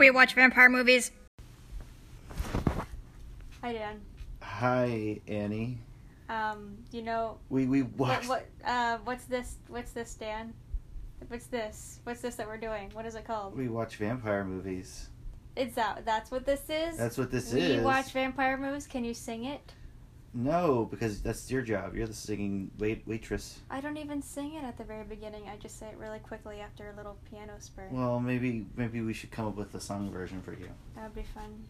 [0.00, 1.10] We watch vampire movies.
[3.62, 4.00] Hi Dan.
[4.40, 5.76] Hi, Annie.
[6.30, 8.24] Um, you know We we what?
[8.24, 8.46] What?
[8.64, 9.58] Uh, what's this?
[9.68, 10.54] What's this, Dan?
[11.28, 12.00] What's this?
[12.04, 12.88] What's this that we're doing?
[12.94, 13.54] What is it called?
[13.54, 15.10] We watch vampire movies.
[15.54, 16.06] It's that.
[16.06, 16.96] That's what this is.
[16.96, 17.76] That's what this we is.
[17.80, 18.86] We watch vampire movies.
[18.86, 19.60] Can you sing it?
[20.32, 21.96] No, because that's your job.
[21.96, 23.58] You're the singing wait waitress.
[23.68, 25.48] I don't even sing it at the very beginning.
[25.48, 27.88] I just say it really quickly after a little piano spur.
[27.90, 30.68] Well, maybe maybe we should come up with a song version for you.
[30.94, 31.64] that would be fun.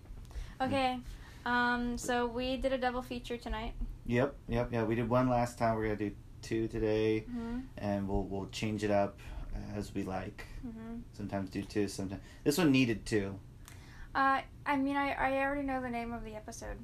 [0.60, 0.98] Okay.
[1.46, 3.73] Um, so we did a double feature tonight.
[4.06, 4.84] Yep, yep, yeah.
[4.84, 5.77] We did one last time.
[5.77, 7.59] We're gonna do two today, Mm-hmm.
[7.79, 9.18] and we'll we'll change it up
[9.74, 10.45] as we like.
[10.66, 10.96] Mm-hmm.
[11.15, 11.88] Sometimes do two.
[11.88, 13.38] Sometimes this one needed two.
[14.15, 16.77] Uh, I mean, I, I already know the name of the episode.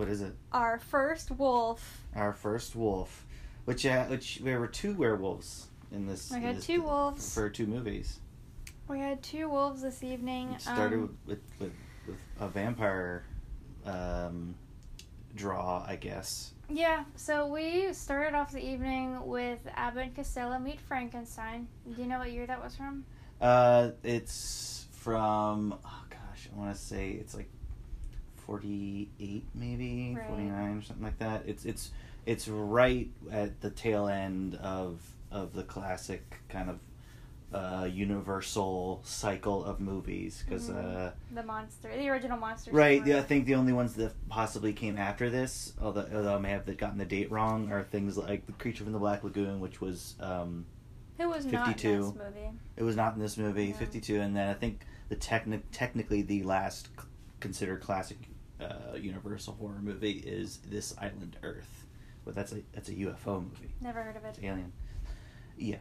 [0.00, 0.34] What is it?
[0.50, 2.06] Our first wolf.
[2.16, 3.26] Our first wolf,
[3.66, 6.30] which uh, which there were two werewolves in this.
[6.30, 7.34] We had this- two wolves.
[7.34, 8.18] for two movies.
[8.88, 10.52] We had two wolves this evening.
[10.52, 11.72] It started Um, with, with
[12.06, 13.26] with a vampire
[13.84, 14.54] um,
[15.34, 16.54] draw, I guess.
[16.70, 21.68] Yeah, so we started off the evening with Abbott and Costello meet Frankenstein.
[21.94, 23.04] Do you know what year that was from?
[23.38, 27.50] Uh, it's from oh gosh, I want to say it's like
[28.60, 30.26] forty eight, maybe Right.
[30.26, 31.44] forty nine or something like that.
[31.46, 31.92] It's it's
[32.26, 36.80] it's right at the tail end of of the classic kind of
[37.52, 40.68] uh, universal cycle of movies because.
[40.68, 41.08] Mhm.
[41.08, 42.70] Uh, The monster, the original monster.
[42.72, 43.04] Right.
[43.06, 46.50] Yeah, I think the only ones that possibly came after this, although, although I may
[46.50, 49.80] have gotten the date wrong, are things like the Creature from the Black Lagoon, which
[49.80, 50.66] was um,
[51.18, 51.96] Who was not in 52.
[52.02, 52.50] this movie?
[52.76, 56.22] it was not in this movie, fifty two, and then I think the techni- technically
[56.22, 57.06] the last c-
[57.40, 58.18] considered classic
[58.60, 61.86] uh, Universal horror movie is This Island Earth,
[62.24, 64.28] but that's a that's a UFO movie, Never heard of it.
[64.36, 64.72] it's alien.
[65.56, 65.76] Yeah,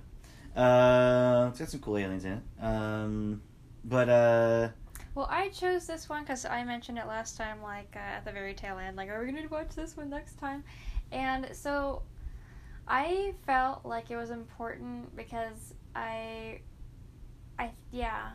[0.55, 2.63] uh, it's got some cool aliens in it.
[2.63, 3.41] Um,
[3.85, 4.69] but uh,
[5.15, 8.31] Well, I chose this one because I mentioned it last time, like uh, at the
[8.31, 8.97] very tail end.
[8.97, 10.63] Like, are we gonna watch this one next time?
[11.11, 12.03] And so,
[12.87, 16.59] I felt like it was important because I,
[17.57, 18.31] I yeah.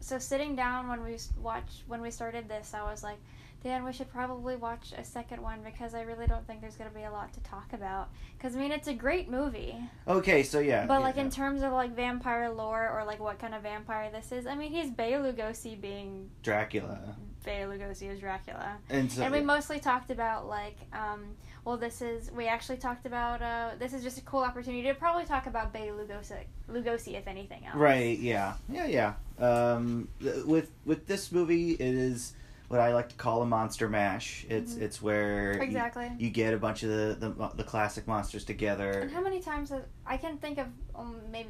[0.00, 3.18] So sitting down when we watched when we started this, I was like,
[3.64, 6.90] Dan, we should probably watch a second one because I really don't think there's gonna
[6.90, 8.08] be a lot to talk about.
[8.36, 9.74] Because I mean, it's a great movie.
[10.06, 11.22] okay, so yeah, But yeah, like yeah.
[11.22, 14.54] in terms of like vampire lore or like what kind of vampire this is, I
[14.54, 19.80] mean he's Bela Lugosi being Dracula, Bela Lugosi is Dracula, and so and we mostly
[19.80, 21.24] talked about like, um,
[21.64, 24.94] well this is we actually talked about uh, this is just a cool opportunity to
[24.94, 27.74] probably talk about Bela Lugosi, Lugosi if anything else.
[27.76, 28.18] Right.
[28.20, 28.54] Yeah.
[28.68, 28.86] Yeah.
[28.86, 29.14] Yeah.
[29.44, 32.34] Um, th- with with this movie, it is
[32.68, 34.44] what I like to call a monster mash.
[34.48, 34.82] It's Mhm.
[34.82, 36.10] it's where you- Exactly.
[36.18, 38.90] you, get a bunch of the, the the classic monsters together.
[39.00, 41.48] And how many times have, I can think of um, maybe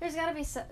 [0.00, 0.62] there's got to be so,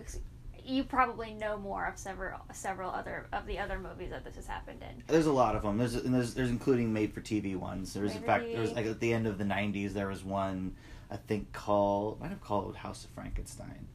[0.65, 4.47] you probably know more of several several other of the other movies that this has
[4.47, 5.03] happened in.
[5.07, 5.79] There's a lot of them.
[5.79, 7.95] There's and there's there's including made for TV ones.
[7.95, 10.77] There's in fact there was like at the end of the '90s there was one
[11.11, 13.89] I think called might have called House of Frankenstein.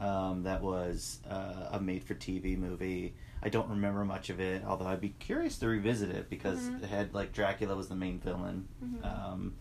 [0.00, 3.14] Um, that was uh, a made for TV movie.
[3.44, 6.82] I don't remember much of it, although I'd be curious to revisit it because Mhm.
[6.82, 8.66] it had like Dracula was the main villain.
[8.82, 9.04] Mhm.
[9.04, 9.54] Um,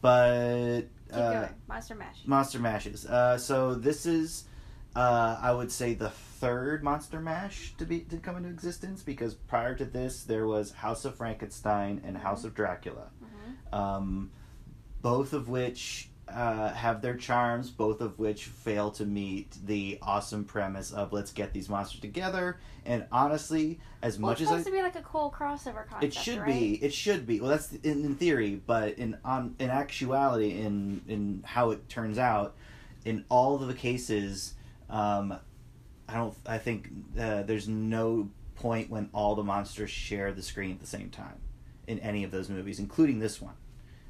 [0.00, 2.26] but Keep uh, going, Monster Mash.
[2.26, 3.06] Monster Mashes.
[3.06, 4.44] Uh, so this is,
[4.94, 9.34] uh, I would say, the third Monster Mash to be to come into existence because
[9.34, 14.30] prior to this there was House of Frankenstein and House of Dracula, hmm um,
[15.02, 16.10] both of which.
[16.26, 21.30] Uh, have their charms, both of which fail to meet the awesome premise of let's
[21.32, 22.58] get these monsters together.
[22.86, 25.86] And honestly, as Well, much it's as I, supposed to be like a cool crossover
[25.86, 26.02] concept.
[26.04, 26.46] it should right?
[26.46, 26.74] be.
[26.82, 27.40] It should be.
[27.40, 32.18] Well, that's in, in theory, but in on in actuality, in in how it turns
[32.18, 32.54] out,
[33.04, 34.54] in all of the cases,
[34.88, 35.36] um,
[36.08, 36.34] I don't.
[36.46, 36.88] I think
[37.20, 41.36] uh, there's no point when all the monsters share the screen at the same time
[41.86, 43.54] in any of those movies, including this one.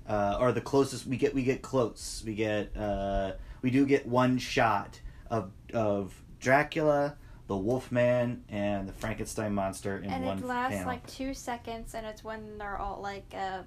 [0.07, 2.23] Uh, or the closest we get, we get close.
[2.27, 3.33] We get, uh,
[3.63, 5.01] we do get one shot
[5.31, 7.17] of of Dracula,
[7.47, 10.87] the Wolfman, and the Frankenstein monster in and one it lasts panel.
[10.89, 13.63] like two seconds, and it's when they're all like, uh,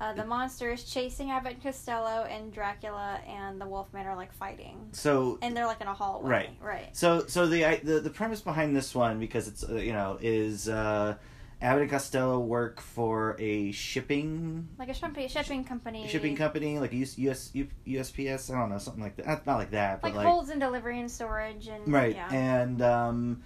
[0.00, 4.32] uh, the monster is chasing Abbott and Costello, and Dracula and the Wolfman are like
[4.32, 6.28] fighting, so and they're like in a hallway.
[6.28, 6.50] Right.
[6.60, 6.96] Right.
[6.96, 10.18] So, so the I- the the premise behind this one, because it's uh, you know,
[10.20, 11.14] is uh,
[11.60, 16.06] Abbott and Costello work for a shipping Like a shipping shipping company.
[16.08, 18.54] shipping company, like US, US U- USPS.
[18.54, 19.44] I don't know, something like that.
[19.46, 22.14] Not- like that, but Like, like, holds and delivery and storage and right.
[22.14, 22.32] Yeah.
[22.32, 23.42] And um,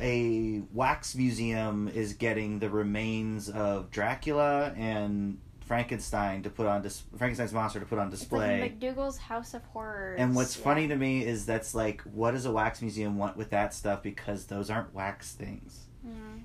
[0.00, 7.04] a wax museum is getting the remains of Dracula and Frankenstein to put on dis-
[7.16, 8.60] Frankenstein's monster to put on It's display.
[8.60, 10.18] like McDougal's House of Horrors.
[10.18, 10.64] And what's yeah.
[10.64, 14.02] funny to me is that's like, what does a wax museum want with that stuff?
[14.02, 15.86] Because those aren't wax things.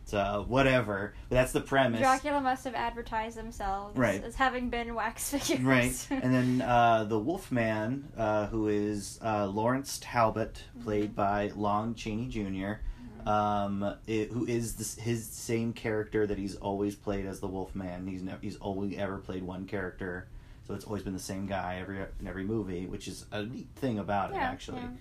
[0.07, 1.99] So whatever, but that's the premise.
[1.99, 4.23] Dracula must have advertised themselves Right.
[4.23, 5.59] as having been wax figures.
[5.59, 11.93] Right, and then uh, the Wolfman, uh, who is uh, Lawrence Talbot, played by Lon
[11.93, 12.79] Chaney junior
[13.25, 18.07] um, it, who is this, his same character that he's always played as the Wolfman.
[18.07, 20.29] He's never, he's only ever played one character,
[20.65, 23.67] so it's always been the same guy every in every movie, which is a neat
[23.75, 24.79] thing about it actually.
[24.79, 24.93] yeah.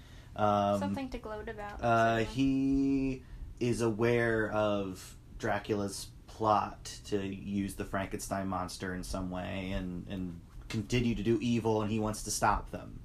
[0.73, 1.79] Um, Something to gloat about.
[1.81, 3.23] uh, he
[3.61, 10.41] is aware of Dracula's plot to use the Frankenstein monster in some way and, and
[10.69, 12.99] continue to do evil, and he wants to stop them.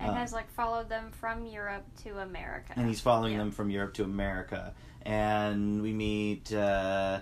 [0.00, 2.72] and uh, has like followed them from Europe to America.
[2.76, 3.38] And he's following Yeah.
[3.38, 4.74] them from Europe to America.
[5.02, 7.20] And we meet, uh,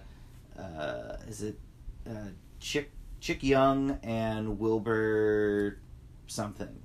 [0.59, 1.59] uh, is it
[2.09, 2.29] uh,
[2.61, 2.91] Chick,
[3.21, 5.79] Chick Young and Wilbur
[6.27, 6.81] something?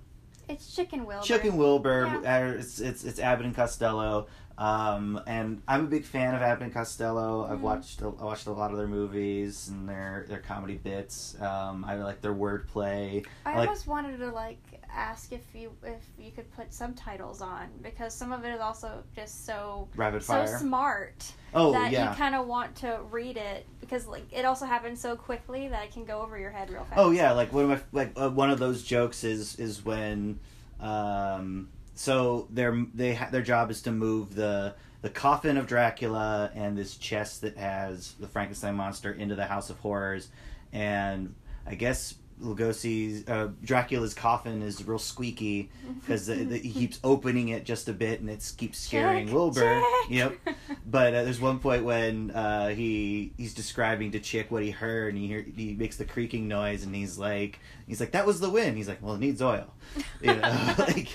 [0.49, 1.25] It's Chicken Wilbur.
[1.25, 2.19] Chicken Wilbur.
[2.23, 2.37] Yeah.
[2.37, 4.27] uh, It's it's it's Abbott and Costello.
[4.59, 7.45] Um, and I'm a big fan of Abbott and Costello.
[7.49, 7.61] I've Mhm.
[7.61, 11.39] watched a, I watched a lot of their movies and their their comedy bits.
[11.41, 13.25] Um, I like their wordplay.
[13.45, 14.59] I like- almost wanted to like
[14.93, 19.01] ask if you if you could put subtitles on because some of it is also
[19.15, 20.57] just so Rapid so fire.
[20.57, 22.09] smart oh that yeah.
[22.09, 25.85] you kind of want to read it because like it also happens so quickly that
[25.85, 26.97] it can go over your head real fast.
[26.99, 30.39] Oh yeah, like one of my like uh, one of those jokes is is when
[30.81, 36.49] um so their they ha- their job is to move the the coffin of Dracula
[36.55, 40.29] and this chest that has the Frankenstein monster into the House of Horrors,
[40.71, 41.35] and
[41.67, 45.69] I guess Lugosi's uh, Dracula's coffin is real squeaky
[45.99, 49.61] because he keeps opening it just a bit and it keeps scaring Wilbur.
[49.61, 50.09] Chick.
[50.09, 50.37] Yep.
[50.85, 55.13] But uh, there's one point when uh, he he's describing to Chick what he heard,
[55.13, 58.39] and he hear, he makes the creaking noise, and he's like he's like that was
[58.39, 58.75] the wind.
[58.75, 59.71] He's like, well, it needs oil,
[60.19, 61.09] you know, like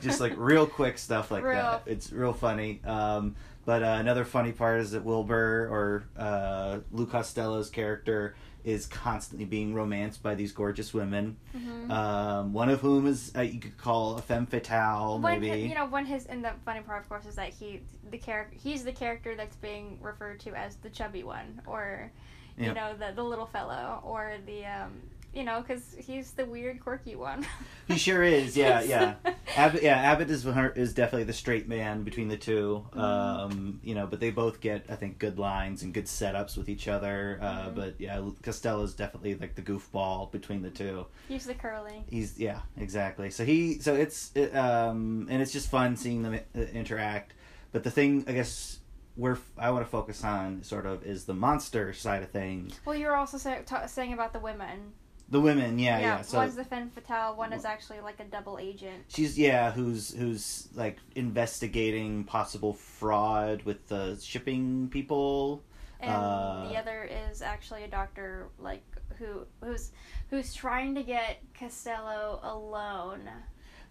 [0.00, 1.54] just like real quick stuff like Real.
[1.54, 1.82] that.
[1.86, 2.80] It's real funny.
[2.84, 8.86] Um, but uh, another funny part is that Wilbur or uh, Lou Costello's character is
[8.86, 11.36] constantly being romanced by these gorgeous women.
[11.56, 11.90] Mhm.
[11.90, 15.48] Um, one of whom is uh, you could call a femme fatale, When maybe.
[15.62, 17.80] hi- you know, when his and the funny part, of course, is that he
[18.10, 22.10] the character he's the character that's being referred to as the chubby one, or
[22.58, 22.74] you Yep.
[22.76, 24.92] know the the little fellow, or the um
[25.34, 27.46] you know because he's the weird quirky one.
[27.88, 28.56] He sure is.
[28.56, 29.14] Yeah, yeah.
[29.56, 32.98] Abbott, yeah, Abbott is is definitely the straight man between the 2 Mhm.
[33.00, 36.68] Um, you know, but they both get I think good lines and good setups with
[36.68, 37.38] each other.
[37.42, 37.74] Uh, Mhm.
[37.74, 41.06] But yeah, Costello's definitely like the goofball between the two.
[41.28, 42.04] he's the curly.
[42.08, 43.30] He's yeah, exactly.
[43.30, 47.34] So he so it's it, um and it's just fun seeing them uh, interact.
[47.72, 48.78] But the thing I guess
[49.16, 52.78] where I want to focus on sort of is the monster side of things.
[52.84, 54.92] Well, you were also say, ta saying about the women.
[55.30, 56.22] The women, yeah, yeah.
[56.22, 59.04] So one's the femme fatale, one is actually like a double agent.
[59.08, 65.62] She's yeah, who's who's like investigating possible fraud with the shipping people.
[66.00, 68.82] and Uh, the other is actually a doctor like
[69.18, 69.92] who who's
[70.30, 73.28] who's trying to get Costello alone.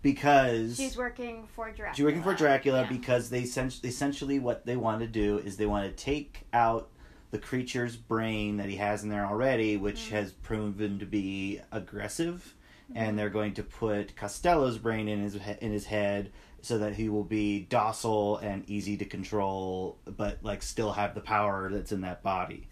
[0.01, 1.93] Because She's working for Dracula.
[1.95, 2.89] she's working for Dracula Yeah.
[2.89, 6.89] because they sen- essentially what they want to do is they want to take out
[7.31, 10.09] the creature's brain that he has in there already, which Mhm.
[10.11, 12.55] has proven to be aggressive,
[12.89, 12.97] Mm-hmm.
[12.97, 16.31] and they're going to put Costello's brain in his he- in his head
[16.61, 21.21] so that he will be docile and easy to control, but like still have the
[21.21, 22.67] power that's in that body.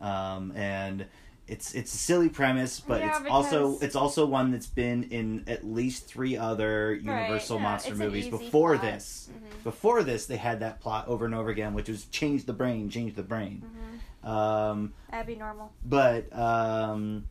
[0.00, 1.06] Um, and
[1.48, 5.44] it's it's a silly premise, but Yeah, it's also it's also one that's been in
[5.46, 8.82] at least three other Universal yeah, monster movies before plot.
[8.92, 9.28] this.
[9.30, 9.64] Mhm.
[9.64, 12.88] Before this, they had that plot over and over again, which was change the brain,
[12.88, 13.62] change the brain.
[13.64, 13.95] Mhm.
[14.24, 15.72] Um, That'd be normal.
[15.84, 17.26] but um,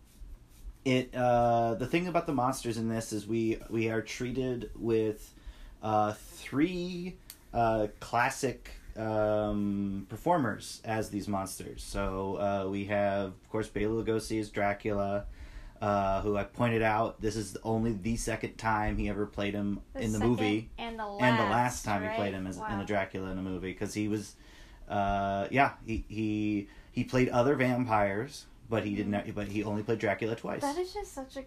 [0.85, 5.33] it uh, the thing about the monsters in this is we we are treated with
[5.83, 7.15] uh, three
[7.53, 11.83] uh, classic um, performers as these monsters.
[11.83, 15.25] So uh, we have, of course, Bela Lugosi as Dracula.
[15.81, 19.81] Uh, who I pointed out, this is only the second time he ever played him
[19.93, 22.11] in the movie and the last, and the last time right?
[22.11, 22.79] he played him as in Wow.
[22.79, 24.35] the Dracula in a movie because he was,
[24.89, 29.33] uh, yeah, he he he played other vampires, but he didn't.
[29.35, 30.61] But he only played Dracula twice.
[30.61, 31.43] That is just such a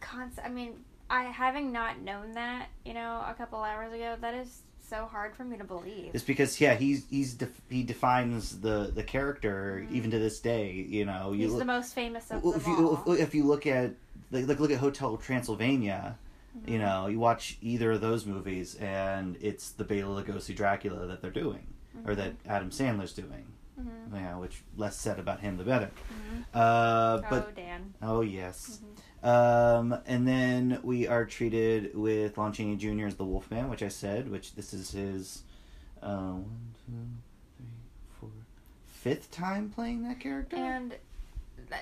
[0.00, 0.46] concept.
[0.46, 0.72] I mean,
[1.10, 5.34] I having not known that, you know, a couple hours ago, that is so hard
[5.34, 6.10] for me to believe.
[6.14, 9.92] It's because yeah, he's he's def- he defines the the character Mhm.
[9.92, 10.72] even to this day.
[10.72, 13.12] You know, you He's look, the most famous of well, them if you all.
[13.12, 13.92] if, if you look at
[14.30, 16.18] like look, look at Hotel Transylvania.
[16.66, 16.80] You Mhm.
[16.80, 21.30] know, you watch either of those movies, and it's the Bela Lugosi Dracula that they're
[21.30, 21.66] doing,
[22.04, 23.46] or that Adam Sandler's doing.
[23.80, 24.14] Mhm.
[24.14, 25.90] Yeah, which less said about him, the better.
[26.08, 26.44] Mhm.
[26.54, 27.94] Uh, but oh, Dan.
[28.02, 28.80] Oh yes.
[28.82, 29.28] Mhm.
[29.28, 33.06] Um, and then we are treated with Lon Chaney Jr.
[33.06, 35.42] as the Wolfman, which I said, which this is his
[36.02, 36.92] uh, one, two,
[37.56, 37.66] three,
[38.20, 38.30] four,
[38.86, 40.56] fifth time playing that character.
[40.56, 40.94] And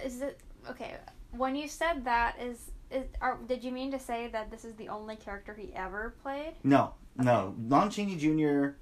[0.05, 0.97] is it okay?
[1.33, 4.75] When you said that, is is are, did you mean to say that this is
[4.77, 6.55] the only character he ever played?
[6.63, 7.55] No, no.
[7.69, 8.77] Lon Chaney Jr.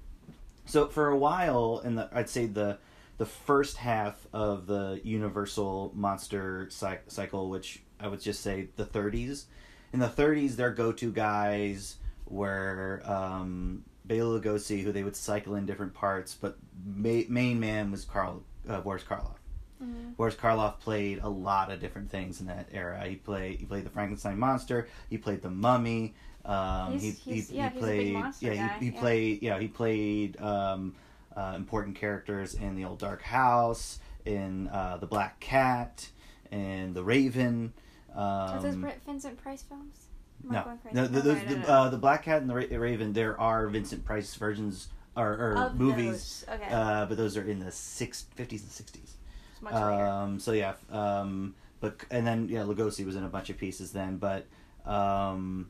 [0.65, 2.77] So for a while, in the I'd say the
[3.17, 8.85] the first half of the Universal monster cy- cycle, which I would just say the
[8.85, 9.45] 30s.
[9.93, 15.65] In the 30s, their go-to guys were um, Bela Lugosi, who they would cycle in
[15.65, 19.35] different parts, but ma- main man was Karl uh, Boris Karloff.
[19.83, 20.11] Mm-hmm.
[20.11, 23.05] Boris Karloff played a lot of different things in that era.
[23.05, 24.87] He played he played the Frankenstein monster.
[25.09, 26.15] He played the Mummy.
[26.45, 28.91] Um, He's- he, he's- he, yeah, he he's a big played yeah guy, he, he
[28.91, 28.99] yeah.
[28.99, 30.95] played yeah he played um,
[31.35, 36.09] uh, important characters in the Old Dark House, in uh, the Black Cat,
[36.51, 37.73] and the Raven.
[38.13, 39.95] Um, Are those Vincent Price films?
[40.43, 41.71] No, no, the, Okay, the, the.
[41.71, 43.13] Uh, the Black Cat and the Raven.
[43.13, 46.45] There are Vincent Price versions or, or movies.
[46.49, 49.15] Okay, uh, but those are in the six, 50s and sixties.
[49.53, 50.05] it's much later.
[50.05, 53.91] Um, so yeah, um, but and then yeah, Lugosi was in a bunch of pieces
[53.93, 54.45] then, but
[54.85, 55.69] um,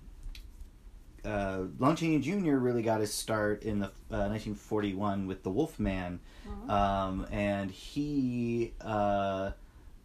[1.26, 2.56] uh, Lon Chaney Jr.
[2.58, 6.70] really got his start in the uh, 1941 with The Wolfman, Mhm.
[6.70, 9.52] um, and he uh,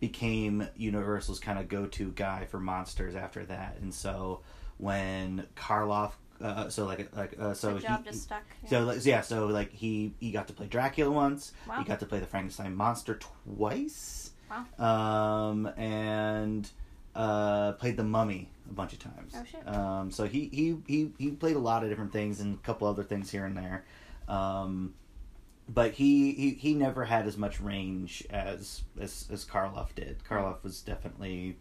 [0.00, 3.78] became Universal's kind of go-to guy for monsters after that.
[3.80, 4.40] And so
[4.76, 8.44] when Karloff, uh, so like like uh, so he, just stuck.
[8.62, 8.70] yeah.
[8.70, 11.52] so like, yeah, so like he he got to play Dracula once.
[11.68, 11.78] Wow.
[11.78, 14.30] He got to play the Frankenstein monster twice.
[14.48, 14.64] Wow.
[15.50, 16.70] Um, and
[17.18, 19.34] uh, played the Mummy a bunch of times.
[19.36, 19.68] Oh, shit.
[19.68, 22.86] Um, so he, he he he played a lot of different things and a couple
[22.86, 23.84] other things here and there.
[24.28, 24.94] Um,
[25.68, 30.22] but he, he he never had as much range as as as Karloff did.
[30.24, 31.58] Karloff was definitely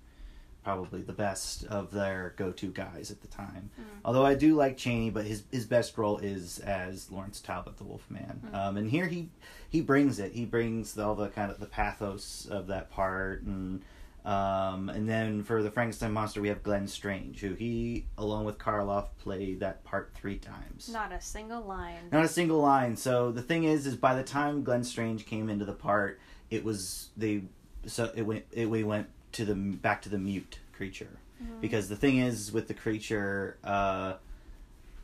[0.64, 3.70] probably the best of their go-to guys at the time.
[3.80, 3.84] Mm.
[4.04, 7.84] Although I do like Chaney, but his his best role is as Lawrence Talbot, the
[7.84, 8.42] Wolfman.
[8.46, 8.56] Mm.
[8.56, 9.30] Um, and here he
[9.70, 10.34] he brings it.
[10.34, 13.82] He brings the, all the kind of the pathos of that part, and
[14.28, 18.58] um, and then for the Frankenstein monster, we have Glenn Strange, who he along with
[18.58, 20.90] Karloff played that part three times.
[20.92, 22.10] Not a single line.
[22.12, 22.98] Not a single line.
[22.98, 26.20] So the thing is, is by the time Glenn Strange came into the part,
[26.52, 27.44] it was they
[27.86, 31.62] so it went it we went to the back to the mute creature Mhm.
[31.62, 34.16] because the thing is with the creature, uh,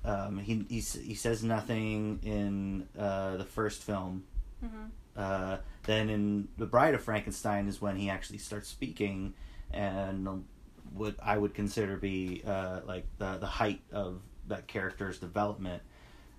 [0.03, 4.24] um, he he he says nothing in uh, the first film.
[4.65, 4.89] Mhm.
[5.15, 9.34] Uh, then in the Bride of Frankenstein is when he actually starts speaking,
[9.72, 10.46] and um,
[10.93, 15.82] what I would consider be uh, like the the height of that character's development.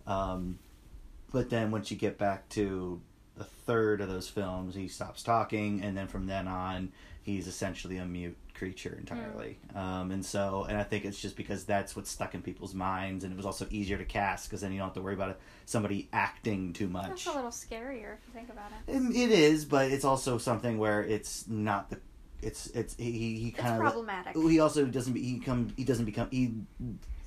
[0.07, 0.59] Um,
[1.33, 3.01] but then once you get back to
[3.37, 6.93] the third of those films, he stops talking, and then from then on,
[7.25, 9.59] he's essentially a mute creature entirely.
[9.75, 13.25] Um, and so, and I think it's just because that's what's stuck in people's minds,
[13.25, 15.31] and it was also easier to cast because then you don't have to worry about
[15.31, 17.25] it, somebody acting too much.
[17.25, 19.17] That's a little scarier if you think about it.
[19.17, 21.99] It is, but it's also something where it's not the.
[22.43, 24.37] It's it's he he kind of problematic.
[24.37, 26.53] he also doesn't he come he doesn't become he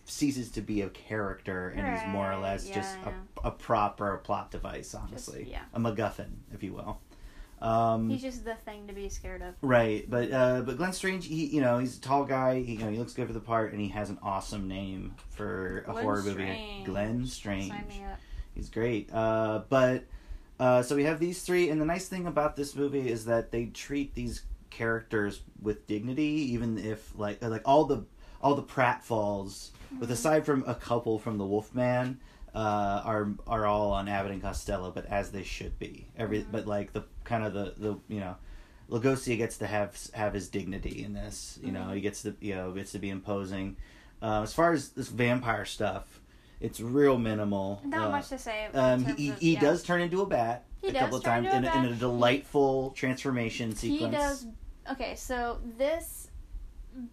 [0.06, 3.14] ceases to be a character and is more or less yeah, just yeah.
[3.44, 5.64] a, a prop or a plot device honestly yeah.
[5.74, 7.00] a MacGuffin if you will
[7.62, 9.56] um, He's just the thing to be scared of.
[9.62, 12.80] right but uh, but Glenn Strange he you know he's a tall guy he, you
[12.80, 15.92] know he looks good for the part and he has an awesome name for a
[15.92, 16.86] Glenn horror movie Strange.
[16.86, 18.20] Glenn Strange Sign me up.
[18.54, 19.14] He's great.
[19.14, 20.06] Uh, but
[20.60, 23.52] uh, so we have these three, and the nice thing about this movie is that
[23.52, 26.24] they treat these characters with dignity,
[26.54, 28.04] even if like like all the
[28.42, 32.20] all the pratfalls, with aside from a couple from the Wolfman,
[32.58, 36.08] uh, are are all on Abbott and Costello, but as they should be.
[36.18, 36.52] Every Mhm.
[36.52, 38.36] but like the kind of the the you know.
[38.90, 41.60] Lugosi gets to have have his dignity in this.
[41.62, 41.96] You know, Mhm.
[41.96, 43.76] he gets to you know gets to be imposing.
[44.22, 46.22] Uh, as far as this vampire stuff,
[46.62, 47.82] it's real minimal.
[47.84, 48.68] Not Uh, much to say.
[48.74, 49.60] um, he, of- he yeah.
[49.60, 52.92] does turn into a bat He a couple of times in, a in a delightful
[52.92, 54.14] transformation sequence.
[54.14, 54.46] He does.
[54.94, 56.27] Okay, so this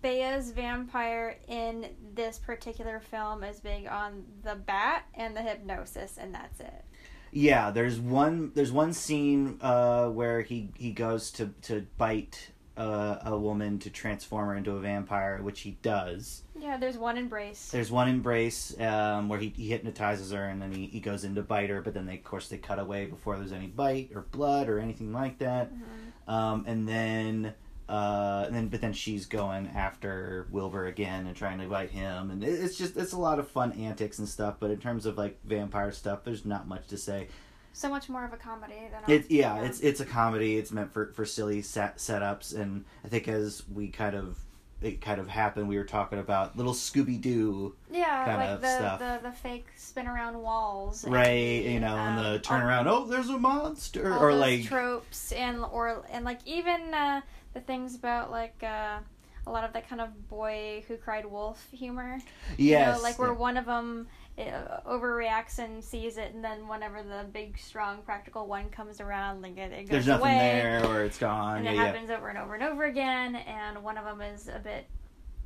[0.02, 6.34] Bea's vampire in this particular film is big on the bat and the hypnosis, and
[6.34, 6.84] that's it.
[7.32, 13.18] Yeah, there's one there's one scene uh, where he he goes to to bite uh,
[13.24, 16.42] a woman to transform her into a vampire, which he does.
[16.58, 17.70] Yeah, there's one embrace.
[17.70, 21.34] There's one embrace um, where he, he hypnotizes her and then he, he goes in
[21.34, 24.10] to bite her, but then they of course they cut away before there's any bite
[24.14, 25.70] or blood or anything like that.
[25.72, 26.32] Mhm.
[26.32, 27.54] Um, and then
[27.88, 32.30] uh, and then but then she's going after Wilbur again and trying to bite him,
[32.30, 34.56] and it, it's just it's a lot of fun antics and stuff.
[34.58, 37.28] But in terms of like vampire stuff, there's not much to say.
[37.72, 40.56] So much more of a comedy than It yeah, it's it's a comedy.
[40.56, 44.38] It's meant for for silly set setups, and I think as we kind of
[44.82, 45.68] it kind of happened.
[45.68, 48.98] We were talking about little Scooby Doo, Yeah, kind like of the, stuff.
[48.98, 51.06] the the fake spin around walls.
[51.06, 51.24] right?
[51.62, 52.88] the, You know, and um, the turn around.
[52.88, 57.20] Oh, there's a monster, all or those like tropes and or and like even uh,
[57.54, 58.98] the things about like uh,
[59.46, 62.18] a lot of that kind of boy who cried wolf humor.
[62.58, 64.06] You yes, know, like where one of them
[64.38, 69.42] uh, overreacts and sees it, and then whenever the big, strong, practical one comes around,
[69.42, 70.38] like it, it goes there's nothing away.
[70.38, 71.58] there, or it's gone.
[71.58, 71.84] and yeah, it yeah.
[71.86, 73.36] happens over and over and over again.
[73.36, 74.86] And one of them is a bit,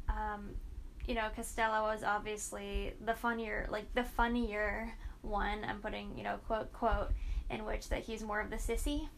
[0.08, 0.50] um,
[1.06, 5.64] you know, Costello is obviously the funnier, like the funnier one.
[5.64, 7.10] I'm putting, you know, quote quote,
[7.50, 9.08] in which that he's more of the sissy.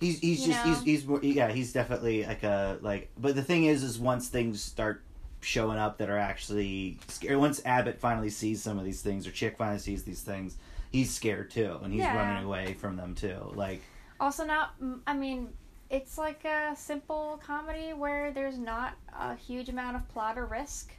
[0.00, 0.72] He's he's just know?
[0.72, 4.28] he's he's more, yeah he's definitely like a like but the thing is is once
[4.28, 5.04] things start
[5.44, 9.30] showing up that are actually scary once Abbott finally sees some of these things or
[9.30, 10.56] Chick finally sees these things
[10.90, 12.16] he's scared too and he's Yeah.
[12.16, 13.82] running away from them too like
[14.20, 14.74] Also, not.
[15.06, 15.48] I mean,
[15.90, 20.92] it's like a simple comedy where there's not a huge amount of plot or risk.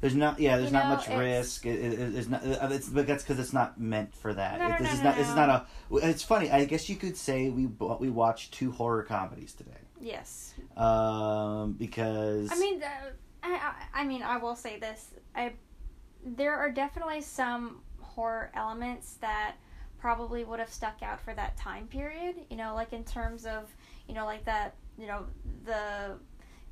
[0.00, 2.88] there's not yeah there's You not know, much risk it, it, it's not uh, it's
[2.88, 5.28] but that's because it's not meant for that No, this no, is no, not this
[5.28, 5.66] is not a
[6.08, 10.54] it's funny I guess you could say we we watched two horror comedies today Yes.
[10.76, 12.88] um because I mean, uh,
[13.44, 15.52] I, I, mean, I will say this: I
[16.24, 19.56] there are definitely some horror elements that
[19.98, 22.36] probably would have stuck out for that time period.
[22.50, 23.74] You know, like in terms of
[24.08, 25.26] you know, like that, you know,
[25.64, 26.18] the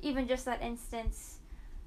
[0.01, 1.39] even just that instance,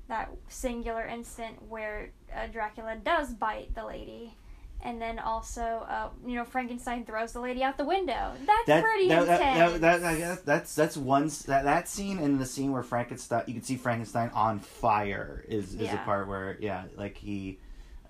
[0.09, 4.35] that singular instant where uh, Dracula does bite the lady.
[4.83, 8.33] And then also, uh, you know, Frankenstein throws the lady out the window.
[8.47, 9.81] That's That, pretty that, that, intense.
[9.81, 13.63] that, that, that's that's one that that scene and the scene where Frankenstein you can
[13.63, 17.59] see Frankenstein on fire is is a part where yeah like he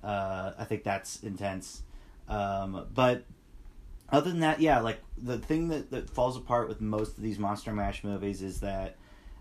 [0.02, 1.82] uh I think that's intense
[2.28, 3.24] um but
[4.10, 7.38] other than that yeah like the thing that that falls apart with most of these
[7.38, 8.96] monster mash movies is that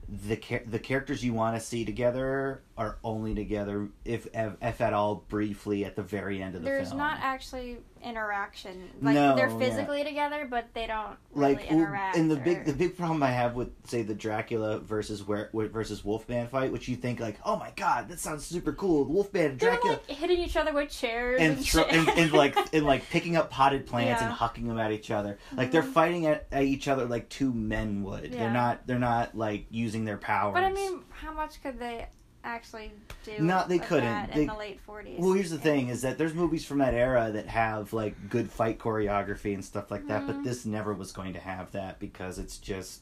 [0.07, 4.93] the char- the characters you want to see together are only together if if at
[4.93, 6.99] all briefly at the very end of the There's film.
[6.99, 8.89] not actually interaction.
[9.01, 9.57] Like No, they're yeah.
[9.59, 12.15] physically together, but they don't really like interact.
[12.17, 15.49] and the or- big the big problem I have with say the Dracula versus where
[15.53, 19.51] versus Wolfman fight, which you think like, oh my god, that sounds super cool, Wolfman
[19.51, 22.55] and they're Dracula, like hitting each other with chairs and, and, thro- and and like
[22.73, 24.37] and like picking up potted plants and Yeah.
[24.37, 25.93] hucking them at each other, like they're Mhm.
[25.93, 28.31] fighting at, at each other like two men would.
[28.31, 28.39] Yeah.
[28.39, 30.53] They're not they're not like using their powers.
[30.53, 32.07] but I mean, how much could they
[32.45, 32.91] actually
[33.25, 33.33] do?
[33.39, 34.31] No, they couldn't.
[34.33, 35.19] They- in the late forties.
[35.19, 38.49] Well, here's the thing: is that there's movies from that era that have like good
[38.49, 40.43] fight choreography and stuff like that, but Mhm.
[40.43, 43.01] this never was going to have that because it's just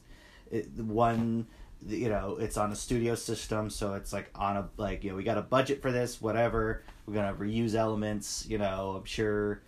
[0.50, 1.46] it, one.
[1.86, 5.16] You know, it's on a studio system, so it's like on a like you know
[5.16, 6.82] we got a budget for this, whatever.
[7.06, 8.46] We're gonna reuse elements.
[8.48, 9.60] You know, I'm sure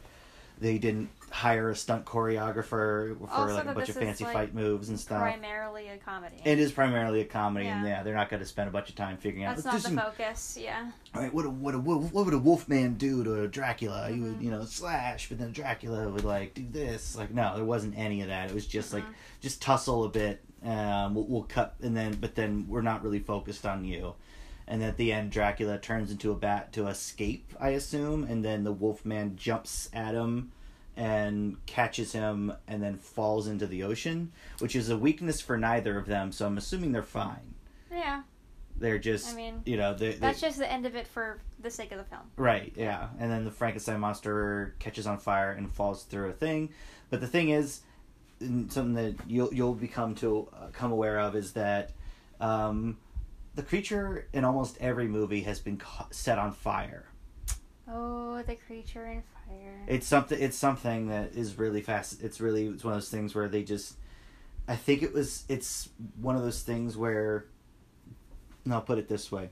[0.58, 4.54] they didn't hire a stunt choreographer for Also like a bunch of fancy like, fight
[4.54, 5.20] moves and stuff.
[5.20, 6.36] primarily a comedy.
[6.44, 7.96] It is primarily a comedy, and Yeah.
[7.98, 9.56] yeah, they're not going to spend a bunch of time figuring out.
[9.56, 10.58] That's not the some focus.
[10.60, 10.90] Yeah.
[11.14, 14.08] all right, what a, what a, what what would a Wolfman do to Dracula?
[14.10, 14.42] He would Mhm.
[14.42, 17.16] you know slash, but then Dracula would like do this.
[17.16, 18.48] Like no, there wasn't any of that.
[18.50, 19.14] It was just like Mhm.
[19.40, 20.42] just tussle a bit.
[20.64, 24.14] Um, we'll, we'll cut and then but then we're not really focused on you.
[24.68, 28.64] And at the end, Dracula turns into a bat to escape, I assume, and then
[28.64, 30.50] the Wolfman jumps at him
[30.96, 35.98] and catches him and then falls into the ocean, which is a weakness for neither
[35.98, 36.32] of them.
[36.32, 37.54] So I'm assuming they're fine.
[37.90, 38.22] Yeah.
[38.78, 41.38] They're just, I mean, you know, they, they, That's just the end of it for
[41.60, 42.22] the sake of the film.
[42.36, 43.08] Right, yeah.
[43.18, 46.70] And then the Frankenstein monster catches on fire and falls through a thing.
[47.08, 47.80] But the thing is,
[48.38, 51.92] something that you'll you'll become to uh, come aware of is that
[52.38, 52.98] um,
[53.54, 57.06] the creature in almost every movie has been ca- set on fire.
[57.88, 59.22] Oh, the creature in
[59.86, 60.40] It's something.
[60.40, 62.22] It's something that is really fast.
[62.22, 63.96] It's really it's one of those things where they just.
[64.68, 65.44] I think it was.
[65.48, 65.88] It's
[66.20, 67.46] one of those things where.
[68.64, 69.50] And I'll put it this way.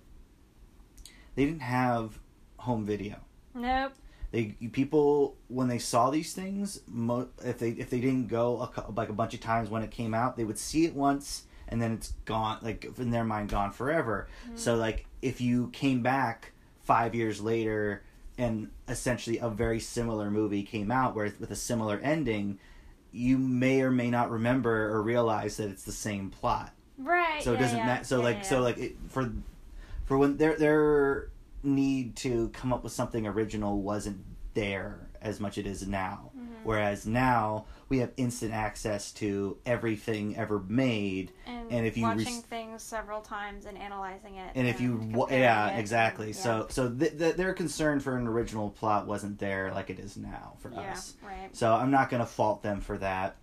[1.37, 2.19] They didn't have
[2.59, 3.17] home video.
[3.55, 3.93] nope.
[4.33, 8.93] they people when they saw these things mo- if they if they didn't go a,
[8.93, 11.81] like a bunch of times when it came out they would see it once and
[11.81, 14.57] then it's gone like in their mind gone forever mm-hmm.
[14.57, 16.53] so like if you came back
[16.83, 18.03] five years later
[18.39, 22.59] and essentially a very similar movie came out where with a similar ending
[23.13, 27.43] you may or may not remember or realize that it's the same plot Right.
[27.43, 27.87] so it yeah, doesn't yeah.
[27.87, 29.33] matter so Yeah, like so like it, for
[30.07, 31.29] for when their their
[31.63, 34.19] need to come up with something original wasn't
[34.55, 36.47] there as much as it is now Mhm.
[36.65, 42.25] whereas now we have instant access to everything ever made and, and if you watching
[42.25, 46.91] res- things several times and analyzing it, and if you yeah exactly and- so so
[46.91, 50.73] th- th- their concern for an original plot wasn't there like it is now for
[50.73, 51.51] yeah, us right.
[51.53, 53.37] so i'm not going to fault them for that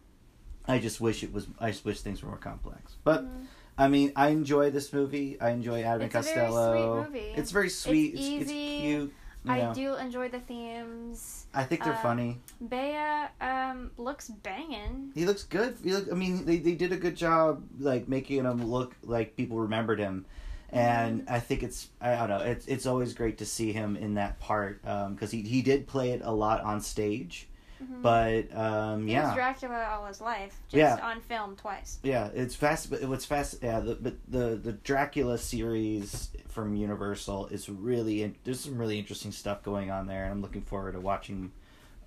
[0.68, 3.46] i just wish it was i just wish things were more complex but Mhm.
[3.78, 5.40] I mean, I enjoy this movie.
[5.42, 7.04] I enjoy Abbott It's a and very Costello.
[7.04, 7.34] sweet movie.
[7.40, 8.14] It's very sweet.
[8.14, 8.80] It's, it's, easy.
[8.82, 9.14] cute.
[9.44, 11.48] You I do enjoy the themes.
[11.54, 12.38] I think they're uh, funny.
[12.70, 15.12] Bea um looks banging.
[15.16, 15.78] He looks good.
[15.84, 16.12] He look.
[16.12, 20.00] I mean, they, they did a good job, like making him look like people remembered
[20.00, 20.26] him,
[20.72, 21.34] and Mm-hmm.
[21.34, 22.46] I think it's I don't know.
[22.46, 26.12] It's it's always great to see him in that part because he he did play
[26.12, 27.48] it a lot on stage,
[27.82, 28.02] Mhm.
[28.02, 29.26] but um, He yeah.
[29.28, 31.06] was Dracula all his life, just Yeah.
[31.06, 32.00] on film twice.
[32.04, 32.89] Yeah, it's fast.
[32.89, 33.56] But what's fast?
[33.62, 39.00] Yeah, the but the the Dracula series from Universal is really in, there's some really
[39.00, 41.52] interesting stuff going on there, and I'm looking forward to watching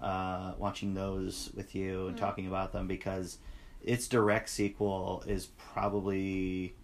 [0.01, 2.21] uh, watching those with you and Mhm.
[2.21, 3.39] talking about them because
[3.83, 6.75] its direct sequel is probably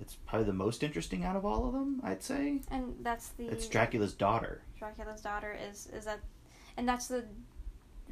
[0.00, 2.00] it's probably the most interesting out of all of them.
[2.02, 4.62] I'd say And that's the it's Dracula's daughter.
[4.78, 6.20] Dracula's daughter is is that,
[6.76, 7.24] and that's the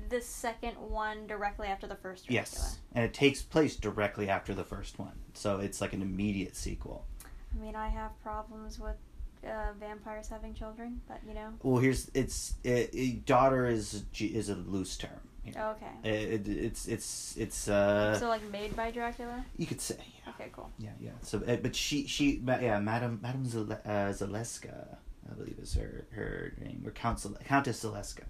[0.08, 2.40] the second one directly after the first Dracula.
[2.42, 6.56] Yes, and it takes place directly after the first one, so it's like an immediate
[6.56, 7.04] sequel.
[7.24, 8.96] I mean, I have problems with
[9.44, 11.50] uh, vampires having children, but you know.
[11.62, 15.10] Well, here's it's it, it- daughter is is a loose term.
[15.44, 15.54] here.
[15.56, 16.08] Okay.
[16.08, 19.44] It, it, it's it's it's uh so like made by Dracula.
[19.56, 20.70] you could say yeah Okay, cool.
[20.78, 21.10] yeah yeah.
[21.22, 24.96] So uh, but she she yeah Madam Madam Zale- uh, Zaleska
[25.30, 28.24] I believe is her her name or Count Countess Zaleska.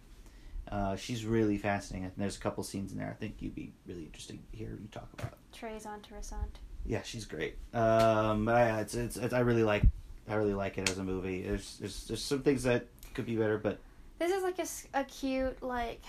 [0.70, 2.04] Uh, she's really fascinating.
[2.06, 4.70] and There's a couple scenes in there I think you'd be really interesting to hear
[4.70, 5.34] you talk about.
[5.52, 6.58] Très interessant.
[6.84, 7.56] Yeah, she's great.
[7.74, 9.82] Um, but yeah, it's, it's it's I really like
[10.28, 11.42] I really like it as a movie.
[11.42, 13.78] There's there's there's some things that could be better, but
[14.18, 14.66] This is like a,
[15.00, 16.02] a cute like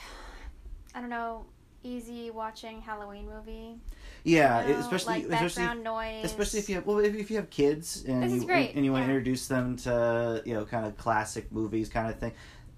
[0.93, 1.45] I don't know
[1.83, 3.75] easy watching Halloween movie.
[4.23, 6.25] yeah, you know, especially like especially background noise.
[6.25, 9.05] especially if you have well if, if you have kids and you and you want
[9.05, 9.17] to yeah.
[9.17, 12.33] introduce them to you know kind of classic movies kind of thing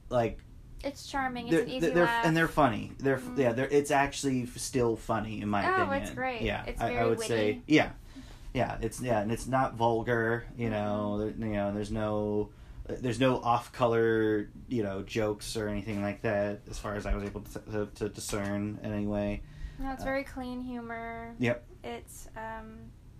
[0.09, 0.39] like
[0.83, 1.47] It's charming.
[1.47, 2.25] It's they're, an easy they're laugh.
[2.25, 3.37] and they're funny they're Mhm.
[3.37, 6.41] yeah they're it's actually still funny in my Oh, opinion it's great.
[6.41, 7.63] yeah It's I, I very would say witty.
[7.67, 7.89] yeah
[8.53, 11.39] yeah it's yeah and it's not vulgar you know Mm-hmm.
[11.41, 12.49] there, you know there's no
[12.87, 17.15] there's no off color you know jokes or anything like that as far as I
[17.15, 19.41] was able to, to, to discern in any way
[19.79, 21.35] No, it's uh, very clean humor.
[21.39, 21.63] Yep.
[21.83, 22.77] It's um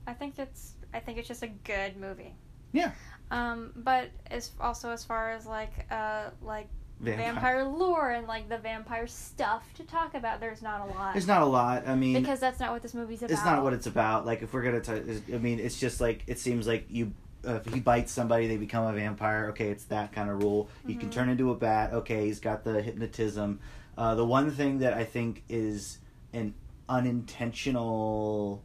[0.08, 2.34] I think it's I think it's just a good movie.
[2.74, 2.92] Yeah.
[3.30, 6.68] Um but as also as far as like uh like
[7.02, 7.34] Vampire.
[7.34, 11.14] vampire lore and like the vampire stuff to talk about, there's not a lot.
[11.14, 13.32] there's not a lot I mean because that's not what this movie's about.
[13.32, 14.26] It's not what it's about.
[14.26, 17.14] Like if we're gonna, t- I mean, it's just like it seems like you.
[17.44, 19.48] Uh, if he bites somebody, they become a vampire.
[19.50, 20.70] Okay, it's that kind of rule.
[20.86, 21.14] He can Mhm.
[21.14, 21.92] turn into a bat.
[21.92, 23.60] Okay, he's got the hypnotism.
[23.98, 25.98] Uh, the one thing that I think is
[26.34, 26.54] an
[26.88, 28.64] unintentional,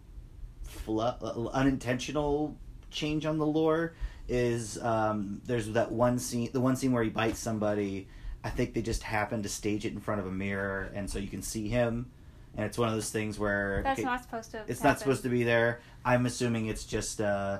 [0.62, 2.57] flu- uh, unintentional
[2.90, 3.94] change on the lore
[4.29, 8.09] is um, there's that one scene, the one scene where he bites somebody.
[8.46, 11.18] I think they just happened to stage it in front of a mirror, and so
[11.18, 12.12] you can see him.
[12.56, 14.85] And it's one of those things where That's okay, not supposed to it's happen.
[14.90, 15.80] not supposed to be there.
[16.04, 17.59] I'm assuming it's just uh,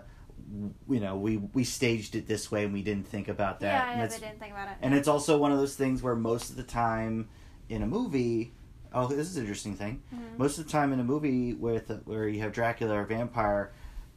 [0.89, 3.67] you know we we staged it this way and we didn't think about that.
[3.67, 4.75] Yeah, and, yeah, they didn't think about it.
[4.81, 7.29] and it's also one of those things where most of the time
[7.69, 8.55] in a movie,
[8.95, 10.03] oh, this is an interesting thing.
[10.15, 10.39] Mhm.
[10.39, 13.73] Most of the time in a movie with where you have Dracula or vampire,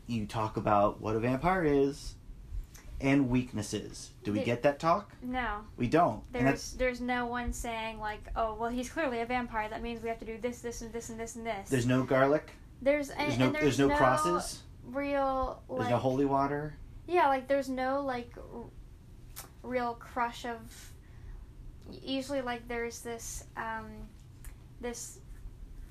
[0.06, 2.14] you talk about what a vampire is
[3.02, 4.12] and weaknesses.
[4.24, 5.14] Do we get that talk?
[5.22, 5.62] No.
[5.78, 6.22] We don't.
[6.34, 9.70] There's there's no one saying like, oh well, he's clearly a vampire.
[9.70, 11.70] That means we have to do this, this, and this, and this, and this.
[11.70, 12.52] there's no garlic.
[12.82, 14.62] there's and, There's no there's, there's no, crosses.
[14.86, 16.76] Real like There's no holy water.
[17.08, 18.64] yeah, like there's no like r-
[19.64, 20.58] real crush of.
[22.04, 23.88] Usually, like there's this um,
[24.82, 25.20] this.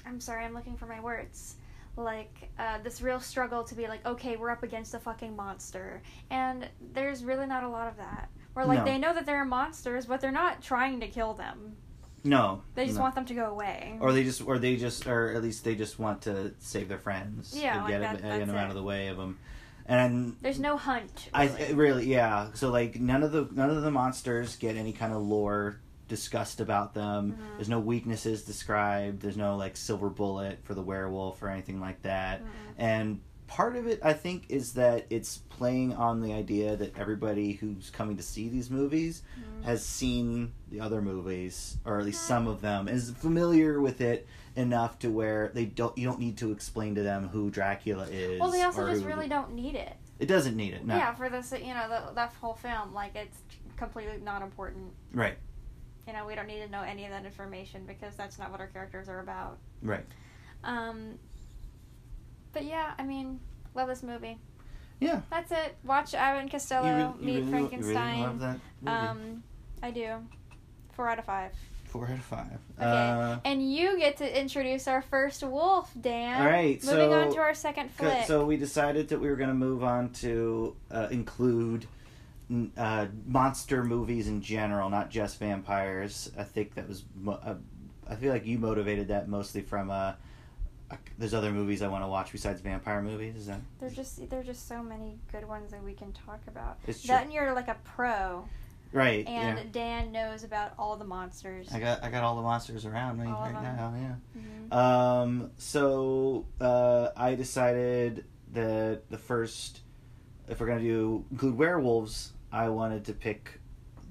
[0.06, 1.56] I'm sorry, I'm looking for my words.
[1.98, 6.00] Like uh, this real struggle to be like, okay, we're up against a fucking monster,
[6.30, 8.28] and there's really not a lot of that.
[8.54, 8.84] Where like No.
[8.84, 11.76] they know that there are monsters, but they're not trying to kill them.
[12.22, 12.62] No.
[12.76, 13.02] They just no.
[13.02, 13.96] want them to go away.
[14.00, 16.98] or they just or they just or at least they just want to save their
[16.98, 19.38] friends Yeah, and like get, that- him, get him out of the way of them
[19.86, 21.30] and There's no hunt.
[21.32, 21.62] i really.
[21.62, 25.12] it really yeah so like none of the none of the monsters get any kind
[25.14, 27.56] of lore discussed about them Mhm.
[27.56, 32.02] there's no weaknesses described there's no like silver bullet for the werewolf or anything like
[32.02, 32.46] that Mhm.
[32.78, 37.52] and part of it i think is that it's playing on the idea that everybody
[37.52, 39.64] who's coming to see these movies Mhm.
[39.64, 44.26] has seen the other movies, or at least some of them, is familiar with it
[44.54, 45.96] enough to where they don't.
[45.96, 48.38] You don't need to explain to them who Dracula is.
[48.38, 49.96] Well, they also just who- really don't need it.
[50.18, 50.84] It doesn't need it.
[50.84, 50.94] No.
[50.96, 53.38] Yeah, for this, you know, the, that whole film, like it's
[53.76, 54.92] completely not important.
[55.12, 55.38] Right.
[56.08, 58.60] You know, we don't need to know any of that information because that's not what
[58.60, 59.58] our characters are about.
[59.82, 60.06] Right.
[60.64, 61.18] Um,
[62.54, 63.40] but yeah, I mean,
[63.74, 64.38] love this movie.
[65.00, 65.20] Yeah.
[65.30, 65.76] That's it.
[65.84, 68.20] Watch Abbott Costello You re- you meet really, really Frankenstein.
[68.22, 68.96] love that movie.
[68.96, 69.42] um,
[69.82, 70.14] I do.
[70.94, 71.52] Four out of five.
[71.84, 72.58] Four out of five.
[72.78, 72.86] Okay.
[72.86, 76.40] Uh, and you get to introduce our first wolf, Dan.
[76.40, 78.24] All right, Moving so- on to our second flick.
[78.26, 81.86] So we decided that we were going to move on to uh, include
[82.76, 86.30] uh, monster movies in general, not just vampires.
[86.36, 87.04] I think that was.
[87.14, 87.54] Mo- uh,
[88.08, 89.90] I feel like you motivated that mostly from.
[89.90, 90.12] Uh,
[90.90, 93.36] uh, there's other movies I want to watch besides vampire movies.
[93.36, 93.60] Is that?
[93.80, 96.78] There's just there's just so many good ones that we can talk about.
[96.86, 97.08] It's true.
[97.08, 98.48] That and you're like a pro,
[98.92, 99.26] right.
[99.26, 99.64] and yeah.
[99.70, 101.68] Dan knows about all the monsters.
[101.72, 103.94] I got I got all the monsters around me All right now.
[103.94, 104.40] Yeah.
[104.40, 104.74] Mhm.
[104.74, 109.80] Um, so uh, I decided that the first,
[110.48, 113.60] if we're gonna do include werewolves, I wanted to pick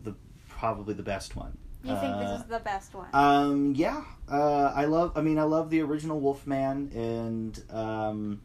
[0.03, 0.15] the
[0.49, 1.57] probably the best one.
[1.83, 3.07] You think Uh, this is the best one?
[3.13, 5.13] Um, yeah, uh, I love.
[5.15, 8.41] I mean, I love the original Wolfman, and um,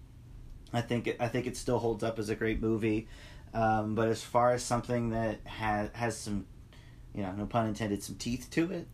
[0.73, 3.09] I think it, I think it still holds up as a great movie.
[3.55, 6.47] Um, but as far as something that has has some,
[7.15, 8.87] you know, no pun intended, some teeth to it,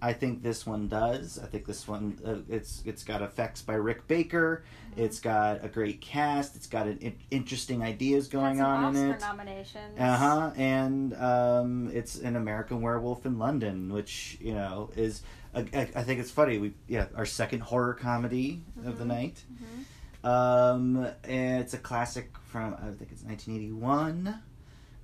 [0.00, 1.38] I think this one does.
[1.38, 4.64] I think this one uh, it's it's got effects by Rick Baker.
[4.92, 5.02] Mm-hmm.
[5.02, 6.56] It's got a great cast.
[6.56, 9.20] It's got an in- interesting ideas going on in it.
[9.20, 9.98] nominations.
[9.98, 10.50] Uh huh.
[10.56, 15.22] And um, it's an American Werewolf in London, which you know is
[15.54, 16.58] I, think it's funny.
[16.58, 19.08] We yeah our second horror comedy of the Mhm.
[19.08, 19.44] night.
[19.52, 19.84] Mhm.
[20.26, 24.38] Um, and it's a classic from I think it's 1981,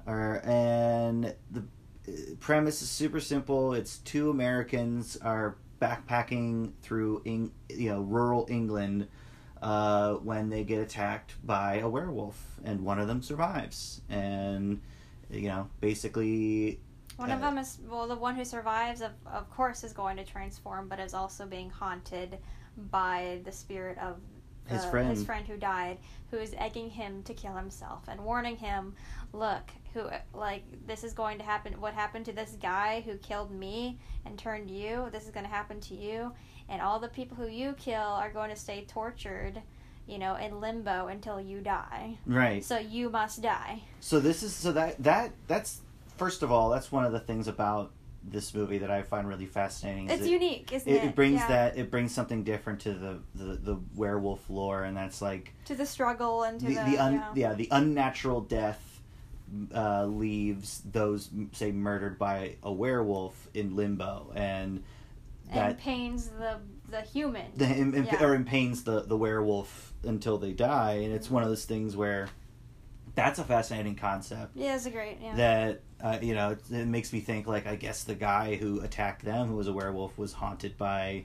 [0.07, 1.63] or and the
[2.41, 3.75] premise is super simple.
[3.75, 9.09] It's two Americans are backpacking through Eng, you know rural England
[9.61, 14.81] uh, when they get attacked by a werewolf, and one of them survives, and
[15.31, 16.81] you know basically
[17.17, 20.17] One of Uh, them is well, the one who survives, of of course, is going
[20.17, 22.39] to transform, but is also being haunted
[22.77, 24.19] by the spirit of
[24.67, 25.09] His uh, friend.
[25.11, 25.99] his friend who died,
[26.31, 28.95] who is egging him to kill himself and warning him,
[29.33, 31.81] "Look, who like this is going to happen.
[31.81, 35.09] What happened to this guy who killed me and turned you?
[35.13, 36.33] This is going to happen to you,
[36.69, 39.61] and all the people who you kill are going to stay tortured."
[40.05, 42.19] You know, in limbo until you die.
[42.27, 42.65] right.
[42.65, 43.83] So you must die.
[44.01, 45.81] So this is so that that that's
[46.17, 47.93] first of all that's one of the things about
[48.25, 50.09] this movie that I find really fascinating.
[50.09, 51.05] is It's it- unique, isn't it, it?
[51.09, 51.49] it brings Yeah.
[51.49, 55.75] that it brings something different to the, the, the werewolf lore and that's like to
[55.75, 57.33] the struggle and to the, the, the un, yeah.
[57.35, 59.01] yeah the unnatural death
[59.75, 64.83] uh, leaves those say murdered by a werewolf in limbo and
[65.51, 66.57] and that pains the
[66.91, 67.47] the human.
[67.57, 68.23] the, im, im- Yeah.
[68.25, 72.29] or impains the, the werewolf until they die and it's one of those things where
[73.15, 75.19] that's a fascinating concept yeah, it's a great.
[75.23, 75.35] Yeah.
[75.37, 78.81] that uh, you know it, it makes me think like I guess the guy who
[78.81, 81.25] attacked them who was a werewolf was haunted by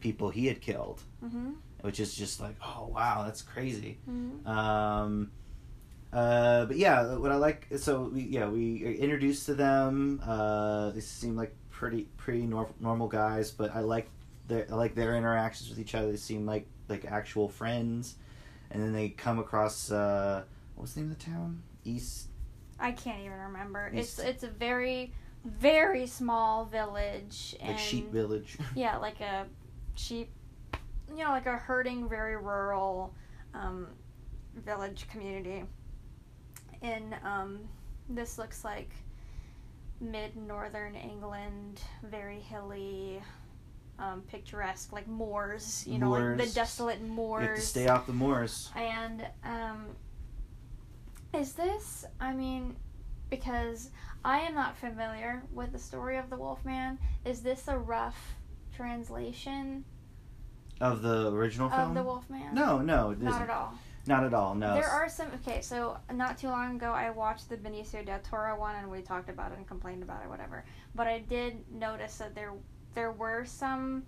[0.00, 1.50] people he had killed mm-hmm.
[1.80, 4.46] which is just like oh wow that's crazy Mm-hmm.
[4.48, 5.30] um
[6.12, 10.90] uh but yeah what i like so we yeah we are introduced to them uh
[10.90, 14.08] they seem like pretty pretty nor- normal guys but i like
[14.46, 18.14] their i like their interactions with each other they seem like like actual friends
[18.70, 20.44] and then they come across uh
[20.74, 22.28] what's the name of the town east
[22.78, 23.86] I can't even remember.
[23.88, 25.12] It's- It's it's a very
[25.44, 29.46] very small village and like sheep village yeah, like a
[29.94, 30.30] sheep,
[31.10, 33.14] you know, like a herding, very rural
[33.52, 33.86] um,
[34.56, 35.64] village community.
[36.82, 37.60] In um,
[38.08, 38.90] this looks like
[40.00, 43.22] mid northern England, very hilly,
[43.98, 45.84] um, picturesque, like moors.
[45.86, 46.54] You know, like the Moors.
[46.54, 47.46] desolate you moors.
[47.46, 49.86] have to stay off the moors And um,
[51.34, 52.04] is this?
[52.20, 52.76] I mean,
[53.30, 53.90] because
[54.24, 56.98] I am not familiar with the story of the Wolfman.
[57.24, 58.36] Is this a rough
[58.74, 59.84] translation
[60.80, 62.52] of the original film of the Wolfman?
[62.54, 63.42] no no it not isn't.
[63.42, 63.74] at all.
[64.06, 65.28] not at all no There are some.
[65.46, 69.02] Okay, so not too long ago, I watched the Benicio del Toro one, and we
[69.02, 70.64] talked about it and complained about it, whatever.
[70.94, 72.52] But I did notice that there
[72.94, 74.04] there were some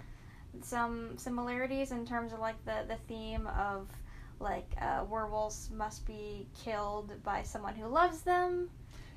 [0.62, 3.88] some similarities in terms of like the the theme of
[4.38, 8.70] like uh, werewolves must be killed by someone who loves them,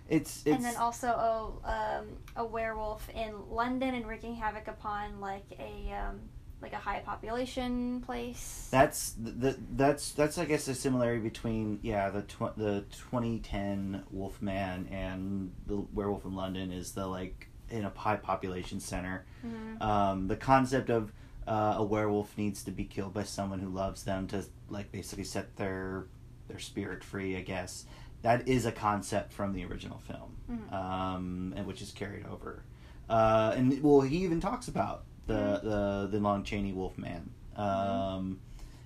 [0.09, 5.19] it's it's and then also a um, a werewolf in London and wreaking havoc upon
[5.19, 6.19] like a um,
[6.61, 8.67] like a high population place.
[8.71, 14.87] That's the that's that's I guess a similarity between yeah the tw- the 2010 Wolfman
[14.91, 19.25] and the Werewolf in London is the like in a high population center.
[19.45, 19.81] Mhm.
[19.81, 21.13] Um, the concept of
[21.49, 25.23] uh, a werewolf needs to be killed by someone who loves them to like basically
[25.25, 26.05] set their
[26.47, 27.35] their spirit free.
[27.35, 27.85] I guess
[28.21, 30.73] that is a concept from the original film, Mhm.
[30.73, 32.63] um, and which is carried over.
[33.09, 37.31] Uh, and well, he even talks about the the the Lon Chaney Wolfman.
[37.55, 38.39] Um,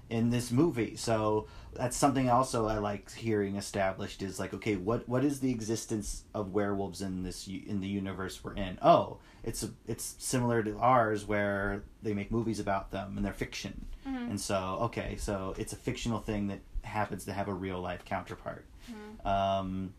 [0.10, 0.95] in this movie.
[0.95, 5.51] So that's something also I like hearing established is like, okay, what what is the
[5.51, 8.77] existence of werewolves in this in the universe we're in?
[8.81, 13.33] Oh, it's a, it's similar to ours where they make movies about them and they're
[13.33, 13.86] fiction.
[14.07, 14.29] Mhm.
[14.31, 18.03] And so, okay, so it's a fictional thing that happens to have a real life
[18.05, 18.65] counterpart.
[18.91, 19.25] Mhm.
[19.25, 19.93] Um,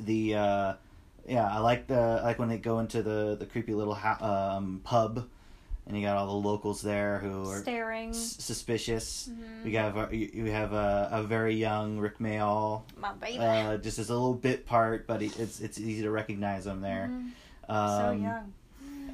[0.00, 0.74] the uh,
[1.28, 4.56] yeah, I like the I like when they go into the the creepy little ha-
[4.56, 5.28] um, pub,
[5.86, 8.10] and you got all the locals there who are Staring.
[8.10, 9.28] s- suspicious.
[9.32, 9.64] Mhm.
[9.64, 13.38] We have a, you you have a, a very young Rik Mayall, My baby.
[13.38, 17.08] uh, just as a little bit part, but it's it's easy to recognize him there.
[17.10, 17.30] Mhm.
[17.68, 18.52] Um, so young.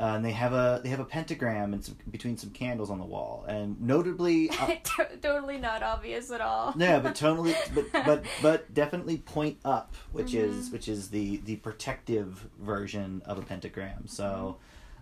[0.01, 2.99] uh, and they have a they have a pentagram and some, between some candles on
[2.99, 4.75] the wall, and notably, uh,
[5.21, 6.73] totally not obvious at all.
[6.77, 10.73] yeah, but totally, but but but definitely point up, which is Mhm.
[10.73, 14.07] which is the the protective version of a pentagram.
[14.07, 14.57] So,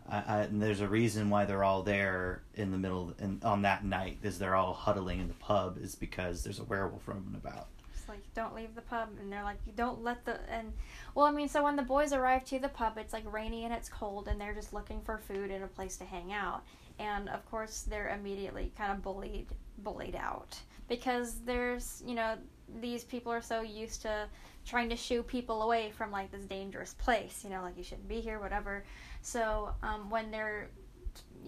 [0.08, 3.62] I, I, and there's a reason why they're all there in the middle and on
[3.62, 7.34] that night, is they're all huddling in the pub, is because there's a werewolf roaming
[7.34, 7.68] about.
[7.94, 10.72] It's like don't leave the pub, and they're like, don't let the and.
[11.14, 13.74] Well, I mean, so when the boys arrive to the pub, it's like rainy and
[13.74, 16.62] it's cold, and they're just looking for food and a place to hang out.
[16.98, 19.46] And of course, they're immediately kind of bullied,
[19.78, 22.36] bullied out because there's, you know,
[22.80, 24.26] these people are so used to
[24.66, 27.40] trying to shoo people away from like this dangerous place.
[27.42, 28.84] You know, like you shouldn't be here, whatever.
[29.22, 30.70] So um, when they're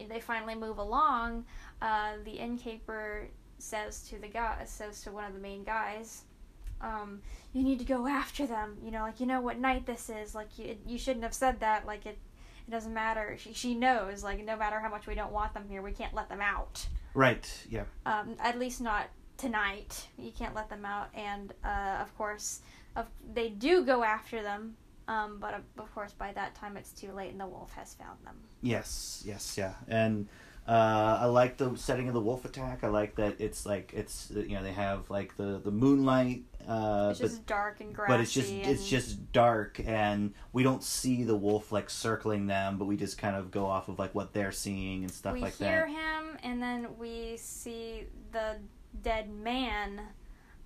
[0.09, 1.45] they finally move along,
[1.81, 6.23] uh, the innkeeper says to the guy says to one of the main guys,
[6.81, 7.21] um,
[7.53, 8.77] "You need to go after them.
[8.83, 10.35] You know, like you know what night this is.
[10.35, 11.87] Like you you shouldn't have said that.
[11.87, 12.19] Like it."
[12.69, 13.37] It doesn't matter.
[13.39, 16.15] She, she knows, like, no matter how much we don't want them here, we can't
[16.15, 16.87] let them out.
[17.13, 17.45] Right.
[17.69, 17.83] Yeah.
[18.07, 20.07] Um, at least not tonight.
[20.17, 21.09] You can't let them out.
[21.13, 22.61] And, uh, of course,
[22.95, 24.77] of, they do go after them.
[25.09, 28.19] Um, but, of, course, by that time, it's too late and the wolf has found
[28.25, 28.37] them.
[28.61, 29.23] Yes.
[29.27, 29.57] Yes.
[29.59, 29.75] Yeah.
[29.89, 30.29] And
[30.67, 32.85] uh, I like the setting of the wolf attack.
[32.85, 36.45] I like that it's like it's you know they have like the the moonlight.
[36.69, 38.13] Uh, It's but just dark and grassy.
[38.13, 42.47] but it's just and, it's just dark and we don't see the wolf like circling
[42.47, 45.35] them but we just kind of go off of like what they're seeing and stuff
[45.35, 45.65] we like that.
[45.65, 48.59] We hear him, and then we see the
[49.03, 50.01] dead man,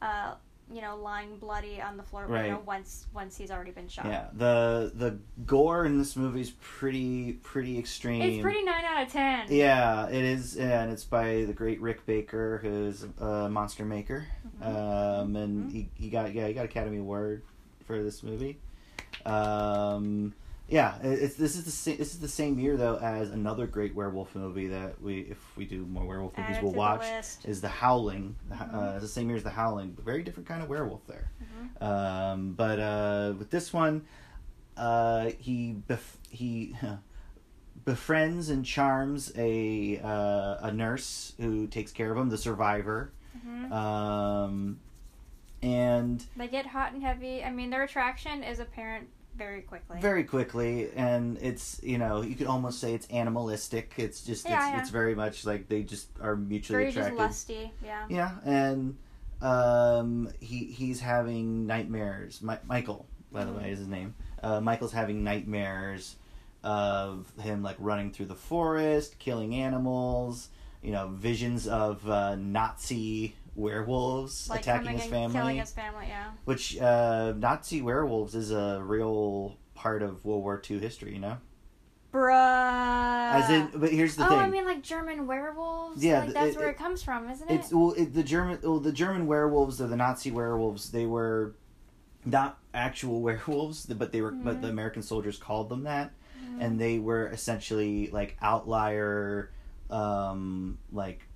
[0.02, 0.34] uh,
[0.72, 2.22] you know, lying bloody on the floor.
[2.24, 2.64] You know, Right.
[2.66, 4.06] once once he's already been shot.
[4.06, 9.02] yeah the the gore in this movie is pretty pretty extreme It's pretty nine out
[9.06, 9.46] of ten.
[9.48, 14.26] yeah it is and it's by the great rick baker who's a monster maker
[14.60, 14.66] Mhm.
[15.22, 15.72] um and Mhm.
[15.72, 17.42] he, he got yeah he got academy award
[17.84, 18.58] for this movie
[19.24, 20.34] um
[20.68, 21.96] yeah, it's this is the same.
[21.96, 25.64] This is the same year though as another great werewolf movie that we, if we
[25.64, 27.26] do more werewolf movies, Add it we'll to the watch.
[27.44, 28.34] Is The Howling?
[28.48, 28.74] The, Mhm.
[28.74, 31.30] uh, it's the same year as The Howling, but very different kind of werewolf there.
[31.42, 31.82] Mhm.
[31.82, 34.06] Um, but uh, with this one,
[34.76, 36.74] uh, he bef- he
[37.84, 43.12] befriends and charms a uh, a nurse who takes care of him, the survivor.
[43.46, 43.70] Mhm.
[43.70, 44.80] Um,
[45.62, 47.44] and They get hot and heavy.
[47.44, 50.00] I mean, their attraction is apparent very quickly.
[50.00, 54.56] very quickly and it's you know you could almost say it's animalistic it's just Yeah,
[54.56, 54.80] it's, yeah.
[54.80, 57.72] it's very much like they just are mutually very just attracted lusty.
[57.84, 58.06] Yeah.
[58.08, 58.96] yeah and
[59.42, 63.62] um he he's having nightmares Mi- michael by the Mhm.
[63.62, 66.16] way is his name uh michael's having nightmares
[66.64, 70.48] of him like running through the forest killing animals
[70.82, 76.06] you know visions of uh nazi werewolves Like attacking his family killing his family.
[76.08, 76.30] Yeah.
[76.44, 81.38] which uh, Nazi werewolves is a real part of World War II history, you know.
[82.12, 83.32] Bruh.
[83.32, 86.02] As in, but here's the oh, thing: Oh, I mean, like German werewolves.
[86.02, 87.54] Yeah, like that's it- where it, it- comes from, isn't it?
[87.54, 90.90] it's well, it, the German, well, the German werewolves or the Nazi werewolves.
[90.92, 91.54] They were
[92.24, 94.62] not actual werewolves, but they were, but Mhm.
[94.62, 96.58] the American soldiers called them that, Mhm.
[96.64, 99.50] and they were essentially like outlier,
[99.90, 101.26] um, like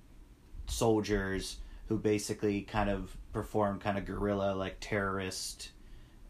[0.67, 1.57] soldiers
[1.91, 5.71] who basically kind of perform kind of guerrilla like terrorist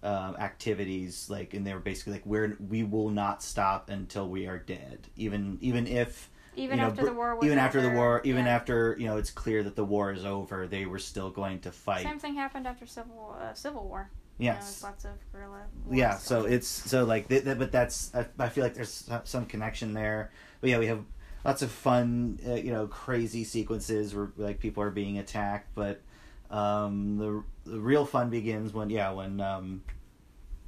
[0.02, 4.47] um, activities like and they were basically like we're we will not stop until we
[4.47, 7.91] are dead even even if even you know, after the war was even after the
[7.91, 8.56] war even yeah.
[8.56, 11.71] after you know it's clear that the war is over they were still going to
[11.71, 14.10] fight Same thing happened after civil uh, civil war.
[14.39, 15.62] You know, yes lots of guerrilla.
[15.91, 19.45] yeah so it's so like th- th- but that's I, I feel like there's some
[19.45, 21.06] connection there but yeah we have
[21.45, 26.01] lots of fun uh, you know crazy sequences where like people are being attacked but
[26.49, 29.84] um the, the real fun begins when yeah when um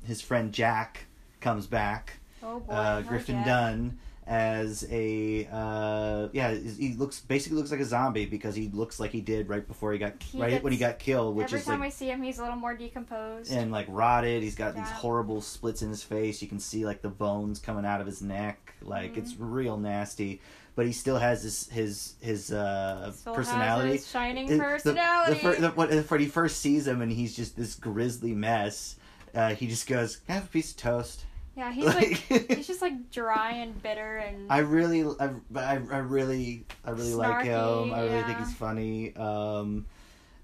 [0.06, 1.06] his friend jack
[1.42, 3.45] comes back oh boy, uh, Griffin Jack.
[3.45, 8.97] Dunn, as a uh, yeah he looks basically looks like a zombie because he looks
[8.97, 11.60] like he did right before he got He right when he got killed which Every
[11.60, 13.52] is time like we see him, he's a little more decomposed.
[13.52, 17.02] and like rotted he's got these horrible splits in his face you can see like
[17.02, 19.52] the bones coming out of his neck like it's Mm-hmm.
[19.52, 20.39] real nasty
[20.76, 24.63] but he still has his his his uh Still personality has his shining it- the-
[24.63, 25.34] personality.
[25.34, 28.95] The, fir- the, when, when he first sees him and he's just this grizzly mess,
[29.36, 32.07] uh, he just goes, "Can I have a piece of toast?" yeah, he's like
[32.49, 37.13] he's just like dry and bitter and I really, I, I, I really, I really
[37.13, 37.93] like him.
[37.93, 39.15] I really think he's funny.
[39.15, 39.86] Um,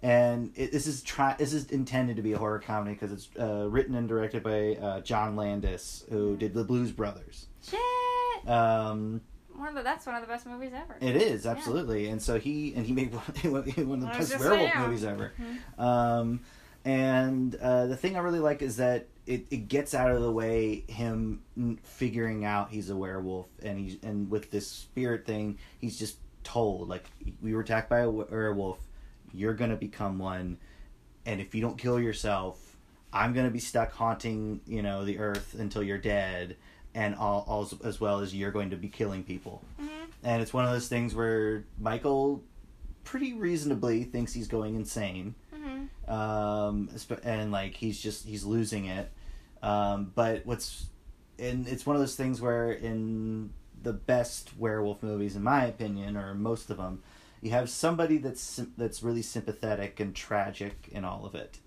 [0.04, 3.30] and it, this is try this is intended to be a horror comedy because it's
[3.40, 7.48] uh, written and directed by uh, John Landis, who did the Blues Brothers.
[7.68, 7.80] shit.
[8.48, 9.22] Um,
[9.60, 10.96] One of the, that's one of the best movies ever.
[11.02, 14.76] It is absolutely, and so he and he made one, one of the best werewolf
[14.78, 15.34] movies ever.
[15.38, 15.84] Mhm.
[15.84, 16.40] Um,
[16.86, 20.32] and uh, the thing I really like is that it, it gets out of the
[20.32, 21.42] way him
[21.84, 26.88] figuring out he's a werewolf, and he's and with this spirit thing, he's just told
[26.88, 27.06] like
[27.42, 28.80] we were attacked by a werewolf,
[29.34, 30.58] you're gonna become one,
[31.26, 32.78] and if you don't kill yourself,
[33.12, 36.56] I'm gonna be stuck haunting you know the earth until you're dead,
[36.96, 39.88] and all, all as well as you're going to be killing people Mhm.
[40.24, 42.44] and it's one of those things where Michael
[43.04, 46.10] pretty reasonably thinks he's going insane Mhm.
[46.12, 46.90] um
[47.24, 49.12] and like he's just he's losing it
[49.64, 50.88] um but what's
[51.38, 56.18] and it's one of those things where in the best werewolf movies in my opinion
[56.18, 57.02] or most of them
[57.42, 61.60] you have somebody that's that's really sympathetic and tragic in all of it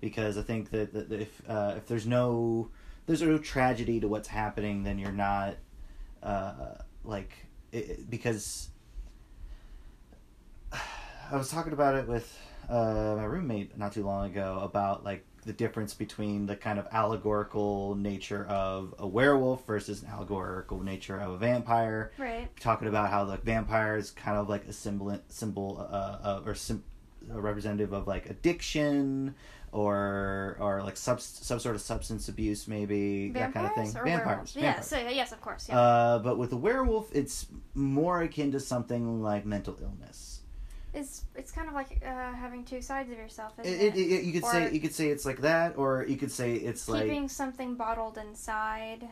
[0.00, 2.70] because i think that, that if uh, if there's no
[3.08, 5.56] there's no tragedy to what's happening then you're not
[6.22, 7.32] uh like
[7.72, 8.68] it, because
[10.72, 12.38] I was talking about it with
[12.68, 16.86] uh, my roommate not too long ago about like the difference between the kind of
[16.92, 22.12] allegorical nature of a werewolf versus an allegorical nature of a vampire.
[22.18, 22.48] Right.
[22.60, 26.54] Talking about how the vampire is kind of like a symbol, symbol, uh, uh, or
[26.54, 26.84] sim-
[27.32, 29.34] a representative of like addiction
[29.72, 33.84] or or like sub some sort of substance abuse, maybe that kind of thing.
[33.92, 34.26] Vampires or Vampires.
[34.26, 34.52] werewolves?
[34.54, 34.76] vampires.
[34.78, 34.88] Yes.
[34.88, 35.68] So, yes, of course.
[35.68, 35.78] Yeah.
[35.78, 40.40] Uh, but with a werewolf, it's more akin to something like mental illness.
[40.94, 44.12] it's it's kind of like uh, having two sides of yourself, It, isn't it, it?
[44.14, 46.54] it- you could Or say you could say it's like that, or you could say
[46.54, 49.04] it's like Keeping something bottled inside.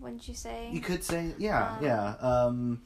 [0.00, 0.70] Wouldn't you say?
[0.72, 2.82] you could say yeah Um, yeah um,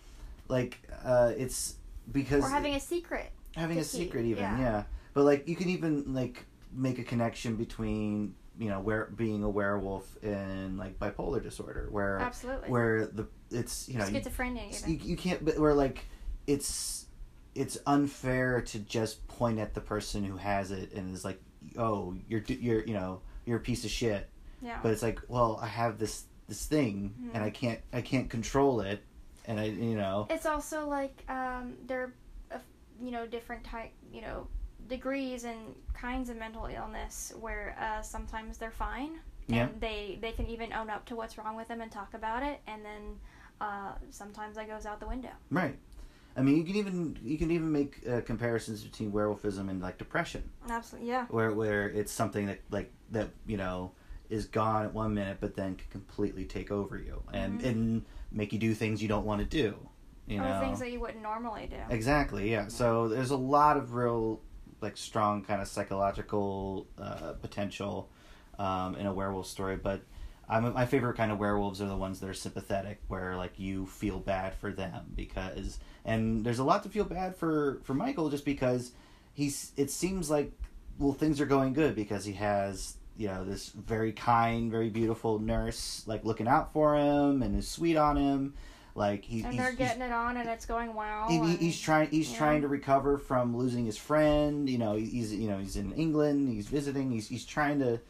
[0.48, 1.76] like uh, it's
[2.10, 3.30] because or having a secret.
[3.56, 4.58] having a keep, secret even yeah.
[4.60, 4.82] yeah.
[5.14, 6.44] but like you can even like
[6.74, 12.18] make a connection between you know where being a werewolf and like bipolar disorder where
[12.18, 12.68] Absolutely.
[12.68, 14.86] where the it's you know you, Schizophrenia.
[14.88, 16.04] You, you can't but where like
[16.46, 17.06] it's
[17.54, 21.40] it's unfair to just point at the person who has it and is like
[21.78, 24.28] oh you're you're you know you're a piece of shit
[24.60, 24.78] yeah.
[24.82, 27.30] but it's like well i have this this thing Mhm.
[27.34, 29.02] and i can't i can't control it
[29.46, 32.12] and i you know It's also like um, there,
[32.50, 32.60] are,
[33.02, 34.46] you know, different type, you know,
[34.88, 39.12] degrees and kinds of mental illness where uh, sometimes they're fine
[39.48, 39.68] and Yeah.
[39.80, 42.60] they they can even own up to what's wrong with them and talk about it,
[42.66, 43.18] and then
[43.60, 45.30] uh, sometimes that goes out the window.
[45.50, 45.76] right
[46.36, 49.98] i mean you can even you can even make uh, comparisons between werewolfism and like
[49.98, 51.26] depression Absolutely, yeah.
[51.26, 53.92] where where it's something that like that you know
[54.30, 57.64] is gone at one minute but then can completely take over you and Mhm.
[57.68, 59.76] and make you do things you don't want to do
[60.26, 61.76] you or know things that you wouldn't normally do.
[61.90, 62.68] Exactly, yeah.
[62.68, 64.40] So there's a lot of real,
[64.82, 68.08] like, strong kind of psychological uh, potential
[68.58, 69.76] um, in a werewolf story.
[69.76, 70.02] But
[70.48, 73.86] I'm, my favorite kind of werewolves are the ones that are sympathetic, where like you
[73.86, 78.30] feel bad for them because, and there's a lot to feel bad for for Michael
[78.30, 78.92] just because
[79.32, 79.72] he's.
[79.76, 80.52] It seems like
[80.98, 85.38] well things are going good because he has you know this very kind, very beautiful
[85.38, 88.54] nurse like looking out for him and is sweet on him.
[88.94, 91.28] Like he, and he's, they're he's- getting it on, and it's going well.
[91.28, 92.08] he, and- he's trying.
[92.10, 92.38] He's yeah.
[92.38, 94.68] trying to recover from losing his friend.
[94.68, 96.48] You know, he's you know he's in England.
[96.48, 97.10] He's visiting.
[97.10, 98.00] He's he's trying to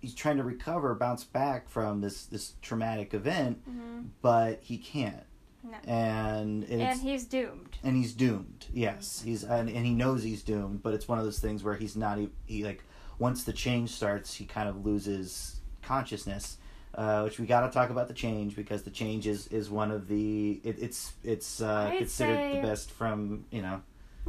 [0.00, 4.08] he's trying to recover, bounce back from this this traumatic event, Mhm.
[4.22, 5.24] but he can't.
[5.62, 5.76] No.
[5.86, 7.78] And and, and he's doomed.
[7.82, 8.66] and he's doomed.
[8.72, 10.82] Yes, he's and, and he knows he's doomed.
[10.82, 12.18] But it's one of those things where he's not.
[12.18, 12.82] He, he like
[13.18, 16.56] once the change starts, he kind of loses consciousness.
[16.96, 19.90] Uh, which we got to talk about the change because the change is, is one
[19.90, 23.82] of the it, it's it's uh, considered say- the best from you know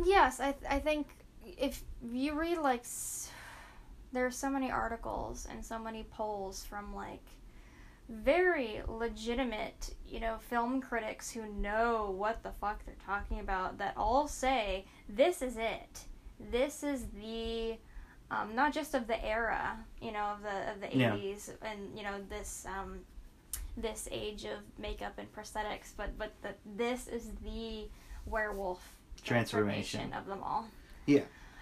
[0.04, 1.08] Yes, I I think
[1.46, 3.30] if you read like s-
[4.14, 7.24] there are so many articles and so many polls from like
[8.10, 13.94] very legitimate, you know, film critics who know what the fuck they're talking about that
[13.98, 16.06] all say this is it.
[16.52, 17.78] This is the
[18.32, 21.16] um, not just of the era, you know, of the of the Yeah.
[21.16, 23.00] eighties and you know this um,
[23.78, 27.88] this age of makeup and prosthetics, but but the, this is the
[28.26, 28.82] werewolf
[29.24, 30.14] Transformation.
[30.14, 30.68] of them all.
[31.06, 31.22] Yeah.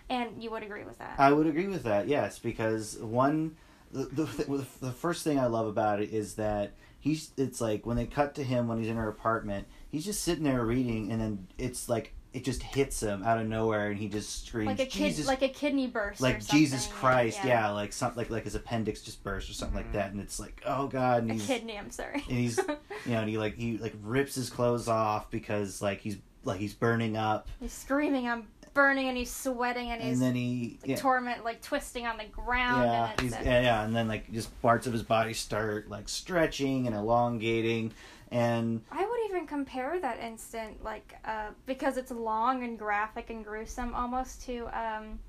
[0.10, 1.16] And you would agree with that.
[1.18, 2.08] I would agree with that.
[2.08, 3.56] Yes, because one,
[3.92, 7.32] the the, the the first thing I love about it is that he's.
[7.38, 10.44] It's like when they cut to him when he's in her apartment, he's just sitting
[10.44, 14.10] there reading, and then it's like it just hits him out of nowhere, and he
[14.10, 16.20] just screams, like a kid, "Jesus!" like a kidney burst.
[16.20, 17.68] or like Jesus Christ, yeah.
[17.68, 17.70] yeah.
[17.72, 19.84] like something like like his appendix just burst or something Mhm.
[19.86, 21.78] like that, and it's like, oh god, and A he's kidney.
[21.78, 22.24] I'm sorry.
[22.28, 22.58] and he's
[23.06, 26.60] you know, and he like he like rips his clothes off because like he's like
[26.60, 28.28] he's burning up, he's screaming.
[28.28, 32.08] I'm burning, and he's sweating, and he's and then he like, yeah, torment, like twisting
[32.08, 32.84] on the ground.
[32.86, 36.10] yeah, and he's, yeah, yeah, and then like just parts of his body start like
[36.10, 37.94] stretching and elongating,
[38.34, 43.46] and I would even compare that instant, like, uh, because it's long and graphic and
[43.46, 45.20] gruesome, almost to, um,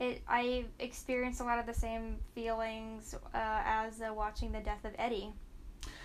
[0.00, 0.22] it.
[0.28, 4.92] I experienced a lot of the same feelings uh, as uh, watching the death of
[4.98, 5.32] Eddie.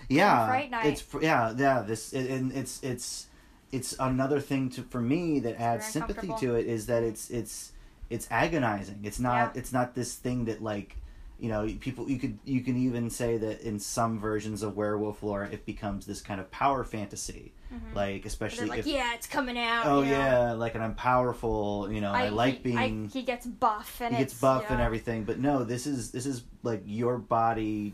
[0.10, 0.86] yeah, Fright Night.
[0.86, 1.82] it's yeah, yeah.
[1.82, 3.28] This it, and it's it's
[3.72, 7.72] it's another thing to for me that adds sympathy to it is that it's it's
[8.10, 9.00] it's agonizing.
[9.04, 9.60] It's not Yeah.
[9.60, 10.98] it's not this thing that like
[11.44, 15.22] you know people you could you can even say that in some versions of werewolf
[15.22, 17.96] lore it becomes this kind of power fantasy Mhm.
[17.96, 19.86] like especially like, if yeah, it's coming out.
[19.88, 20.18] oh you know?
[20.18, 24.00] yeah like and I'm powerful you know I, like he, I- being he gets buff
[24.00, 24.74] and he gets buff yeah.
[24.74, 27.94] and everything but no this is this is like your body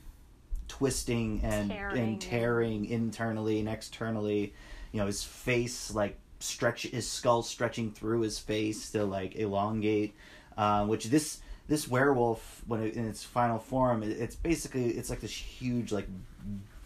[0.67, 4.53] twisting and Tearing and and- tearing internally and externally
[4.91, 10.13] you know his face like stretch his skull stretching through his face to like elongate
[10.57, 11.39] uh, which this
[11.69, 15.91] this werewolf when it, in its final form it, it's basically it's like this huge
[15.93, 16.07] like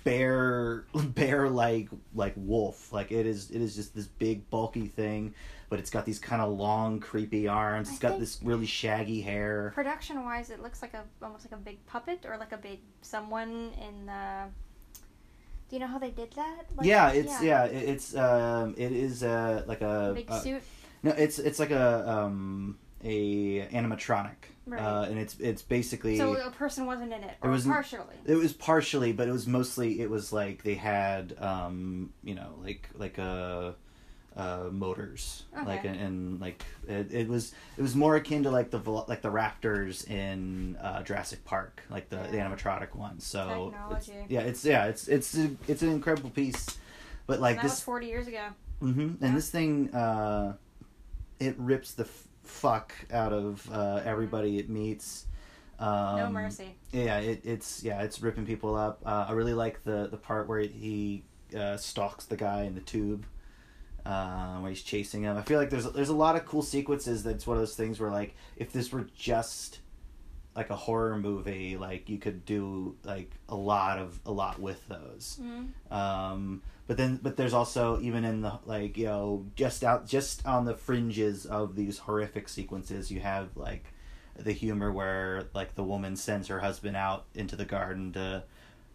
[0.03, 5.33] bear bear like like wolf like it is it is just this big bulky thing
[5.69, 9.21] but it's got these kind of long creepy arms I it's got this really shaggy
[9.21, 12.57] hair Production wise, it looks like a almost like a big puppet or like a
[12.57, 14.43] big someone in the.
[15.69, 16.65] Do you know how they did that?
[16.77, 20.61] Like, yeah it's yeah, it, it's um it is uh like a Big uh, suit.
[21.01, 24.35] no it's it's like a um a animatronic
[24.65, 24.79] Right.
[24.81, 28.15] uh and it's it's basically So a person wasn't in it, It was- partially.
[28.25, 29.99] It was partially, but it was mostly.
[29.99, 33.73] It was like they had, um, you know, like like uh,
[34.37, 35.65] uh, motors, Okay.
[35.65, 39.21] like and, and like it, it was it was more akin to like the like
[39.21, 43.19] the raptors in uh, Jurassic Park, like the, the animatronic one.
[43.19, 44.25] So it's, Technology.
[44.29, 46.65] yeah, it's yeah, it's it's a, it's an incredible piece,
[47.27, 48.45] but like that was this, forty years ago.
[48.81, 49.27] mm-hmm, Yeah.
[49.27, 50.55] and this thing, uh,
[51.39, 52.07] it rips the
[52.43, 55.25] fuck out of uh, everybody it meets.
[55.79, 56.75] Um, no mercy.
[56.91, 59.01] yeah, it, it's yeah, it's ripping people up.
[59.05, 61.23] Uh, I really like the the part where he
[61.57, 63.25] uh, stalks the guy in the tube,
[64.05, 65.35] uh, where he's chasing him.
[65.37, 67.23] I feel like there's there's a lot of cool sequences.
[67.23, 69.79] That's one of those things where like if this were just
[70.55, 74.87] like a horror movie, like you could do like a lot of a lot with
[74.87, 75.39] those.
[75.41, 75.91] Mhm.
[75.91, 80.45] Um, but then, but there's also even in the like you know just out just
[80.45, 83.85] on the fringes of these horrific sequences, you have like
[84.37, 88.43] the humor where like the woman sends her husband out into the garden to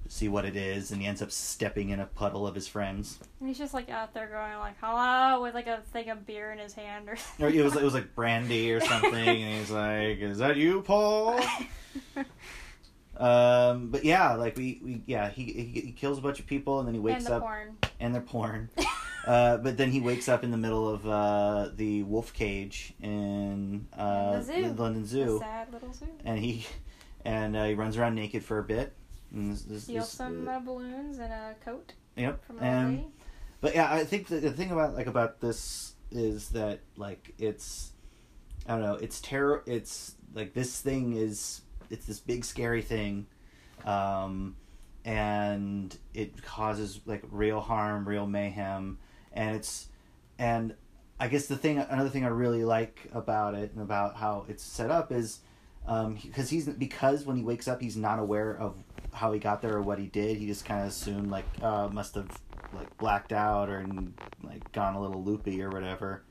[0.09, 3.19] see what it is, and he ends up stepping in a puddle of his friends.
[3.41, 6.51] And he's just like out there going like hello with like a thing of beer
[6.53, 7.17] in his hand or.
[7.39, 10.83] Or it was it was like brandy or something, and he's like, "Is that you,
[10.83, 11.39] Paul?"
[13.17, 16.79] Um, but yeah, like we, we yeah, he, he he kills a bunch of people,
[16.79, 17.77] and then he wakes and the up porn.
[18.01, 18.71] and they're porn.
[19.27, 23.87] Uh, but then he wakes up in the middle of uh, the wolf cage in
[23.95, 24.75] uh, the zoo.
[24.79, 26.07] London The Zoo, sad little zoo.
[26.25, 26.65] and he
[27.27, 28.95] and uh, he runs around naked for a bit.
[29.33, 32.45] And this, this, Steals this- some uh, balloons and a coat yep.
[32.45, 33.05] from And
[33.61, 37.93] but yeah, I think the, the thing about like about this is that like it's
[38.67, 39.63] I don't know, it's terror.
[39.67, 43.27] It's like this thing is it's this big scary thing,
[43.85, 44.57] um,
[45.05, 48.99] and it causes like real harm, real mayhem,
[49.33, 49.89] and it's
[50.39, 50.75] and
[51.19, 54.63] I guess the thing another thing I really like about it and about how it's
[54.63, 55.41] set up is
[56.23, 58.75] because he's because when he wakes up he's not aware of
[59.19, 60.37] how he got there or what he did.
[60.37, 62.29] He just kind of assumed like uh, must have
[62.73, 63.85] like blacked out or
[64.43, 66.23] like gone a little loopy or whatever.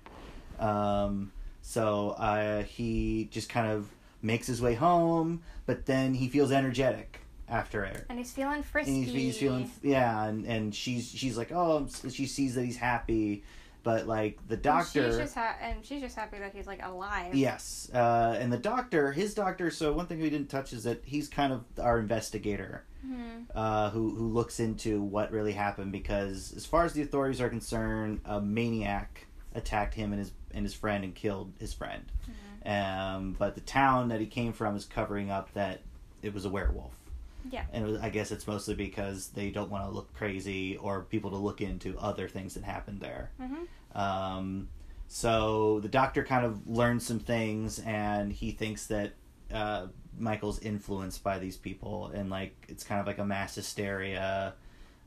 [0.60, 1.32] Um,
[1.62, 3.90] so uh, he just kind of
[4.22, 8.06] makes his way home, but then he feels energetic after it.
[8.10, 8.96] And he's feeling frisky.
[8.96, 12.78] And he's, he's feeling yeah, and, and she's she's like oh she sees that he's
[12.78, 13.44] happy,
[13.88, 16.86] but like the And doctor she's just ha- and she's just happy that he's like
[16.86, 17.34] alive.
[17.34, 19.72] Yes, uh, and the doctor, his doctor.
[19.72, 23.46] So one thing we didn't touch is that he's kind of our investigator, Mhm.
[23.56, 25.94] uh, who who looks into what really happened.
[25.94, 30.66] Because as far as the authorities are concerned, a maniac attacked him and his and
[30.66, 32.04] his friend and killed his friend.
[32.66, 35.80] Um, but the town that he came from is covering up that
[36.22, 36.97] it was a werewolf.
[37.52, 37.64] Yeah.
[37.72, 41.32] And was, I guess it's mostly because they don't want to look crazy or people
[41.32, 43.32] to look into other things that happened there.
[43.42, 44.00] Mm-hmm.
[44.00, 44.70] Um,
[45.08, 49.14] so the doctor kind of learns some things, and he thinks that
[49.54, 49.88] uh,
[50.20, 54.54] Michael's influenced by these people, and like it's kind of like a mass hysteria,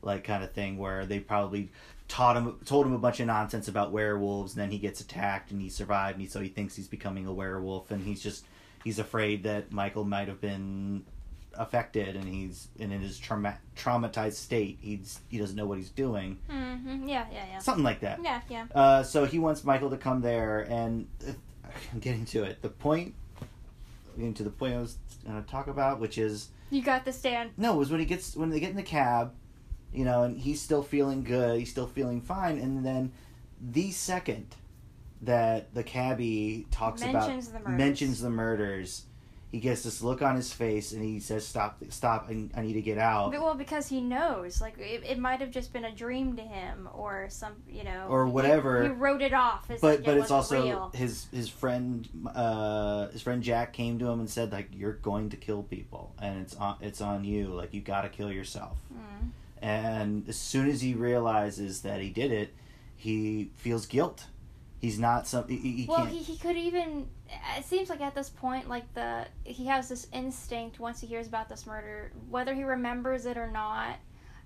[0.01, 1.69] like kind of thing where they probably
[2.07, 5.51] taught him, told him a bunch of nonsense about werewolves, and then he gets attacked,
[5.51, 8.45] and he survived, and he, so he thinks he's becoming a werewolf, and he's just
[8.83, 11.03] he's afraid that Michael might have been
[11.57, 15.89] affected and he's and in his trauma- traumatized state he's he doesn't know what he's
[15.89, 17.07] doing Mm-hmm.
[17.09, 17.59] Yeah, yeah, yeah.
[17.59, 18.65] something like that Yeah, yeah.
[18.73, 21.31] uh, so he wants Michael to come there, and uh,
[21.93, 22.61] I'm getting to it.
[22.61, 23.13] The point,
[24.15, 27.13] getting to the point I was going to talk about, which is You got the
[27.13, 27.51] stand.
[27.57, 29.33] no, it was when he gets when they get in the cab,
[29.93, 33.11] you know, and he's still feeling good, he's still feeling fine, and then
[33.61, 34.55] the second
[35.21, 39.05] that the cabbie talks Mentions about the mentions the murders,
[39.51, 41.83] he gets this look on his face, and he says, "Stop!
[41.89, 42.27] Stop!
[42.29, 45.41] I, I need to get out." But, well, because he knows, like it, it might
[45.41, 48.83] have just been a dream to him, or some, you know, Or whatever.
[48.83, 49.69] He, wrote it off.
[49.69, 50.91] As but like but it it's also real.
[50.95, 55.29] his his friend uh his friend Jack came to him and said like you're going
[55.31, 58.77] to kill people and it's on it's on you like you got to kill yourself
[58.93, 59.29] Mm.
[59.61, 62.53] and as soon as he realizes that he did it
[62.95, 64.25] he feels guilt
[64.81, 67.07] he's not some he, he Well, he, he could even.
[67.57, 71.27] It seems like at this point, like the he has this instinct once he hears
[71.27, 73.97] about this murder, whether he remembers it or not,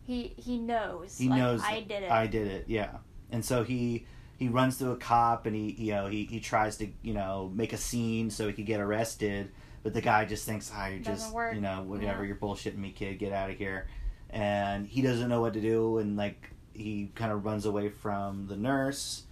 [0.03, 1.17] he he knows.
[1.17, 2.11] he like, knows I did it.
[2.11, 2.97] I did it yeah
[3.31, 4.05] and so he
[4.37, 7.51] he runs to a cop and he you know he, he tries to you know
[7.55, 10.99] make a scene so he could get arrested but the guy just thinks ah you're
[10.99, 11.55] Doesn't just work.
[11.55, 12.27] you know whatever Yeah.
[12.27, 13.87] you're bullshitting me kid get out of here
[14.29, 18.45] and he doesn't know what to do and like he kind of runs away from
[18.47, 19.23] the nurse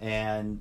[0.00, 0.60] and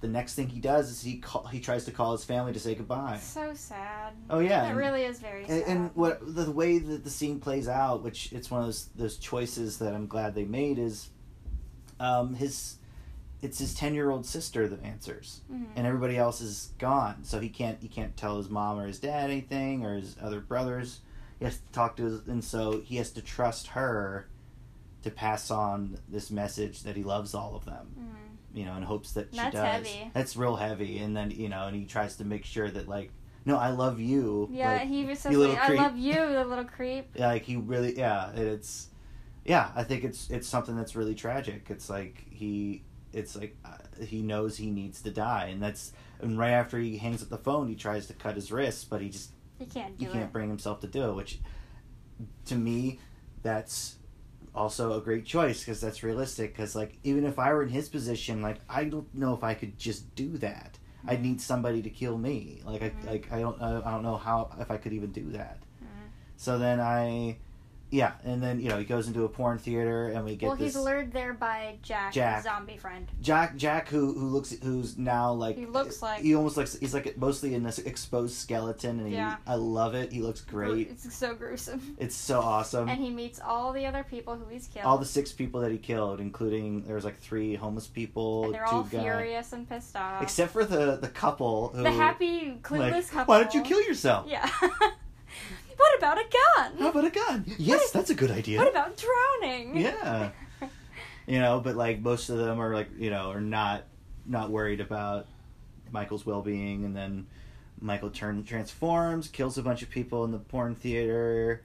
[0.00, 2.60] the next thing he does is he call, he tries to call his family to
[2.60, 4.12] say goodbye so sad.
[4.28, 5.62] oh yeah It and- really is very sad.
[5.62, 8.86] and, and what the way that the scene plays out, which it's one of those
[8.94, 11.08] those choices that I'm glad they made, is
[11.98, 12.76] um, his
[13.42, 15.66] it's his ten year old sister that answers, Mhm.
[15.76, 18.98] and everybody else is gone, so he can't he can't tell his mom or his
[18.98, 21.00] dad anything or his other brothers.
[21.38, 24.26] He has to talk to his, and so he has to trust her
[25.02, 28.25] to pass on this message that he loves all of them Mhm.
[28.56, 29.64] You know, in hopes that she That's does.
[29.64, 30.10] heavy.
[30.14, 33.12] That's real heavy, and then you know, and he tries to make sure that like,
[33.44, 34.48] no, I love you.
[34.50, 37.56] Yeah, like, he says, you little like, "I love you, the little creep." like he
[37.56, 38.88] really, yeah, and it's,
[39.44, 41.66] yeah, I think it's it's something that's really tragic.
[41.68, 42.82] It's like he,
[43.12, 46.96] it's like uh, he knows he needs to die, and that's and right after he
[46.96, 49.98] hangs up the phone, he tries to cut his wrists, but he just He can't
[49.98, 50.32] do he can't it.
[50.32, 51.40] bring himself to do it, which
[52.46, 53.00] to me,
[53.42, 53.96] that's
[54.56, 56.52] also a great choice because that's realistic.
[56.54, 59.54] Because like even if I were in his position, like I don't know if I
[59.54, 60.78] could just do that.
[61.08, 62.62] I'd need somebody to kill me.
[62.64, 63.04] Like I Mhm.
[63.06, 65.58] like I don't I I don't know how if I could even do that.
[65.82, 66.08] Mhm.
[66.36, 67.38] So then I,
[67.90, 70.56] yeah, and then you know he goes into a porn theater and we get Well,
[70.56, 72.36] this he's lured there by Jack, Jack.
[72.36, 73.08] his zombie friend.
[73.20, 76.92] Jack Jack who who looks who's now like He looks like- he almost looks he's
[76.94, 79.36] like mostly in this exposed skeleton and he, Yeah.
[79.46, 80.12] I love it.
[80.12, 80.90] He looks great.
[80.90, 81.96] It's so gruesome.
[81.98, 82.88] It's so awesome.
[82.88, 84.84] And he meets all the other people who he's killed.
[84.84, 88.54] all the six people that he killed, including there was like three homeless people, and
[88.54, 90.22] they're all furious and pissed off.
[90.22, 93.32] except for the the couple who the happy, clueless like, couple.
[93.34, 94.26] Why don't you kill yourself?
[94.28, 94.50] Yeah.
[95.76, 96.24] what about a
[96.56, 96.72] gun?
[96.78, 97.44] How about a gun?
[97.58, 98.58] Yes, that's a good idea.
[98.58, 99.76] What about drowning?
[99.76, 100.30] Yeah.
[101.26, 103.84] you know, but like most of them are like you know are not
[104.26, 105.26] not worried about
[105.90, 107.26] Michael's well being, and then
[107.80, 111.62] Michael turn transforms, kills a bunch of people in the porn theater,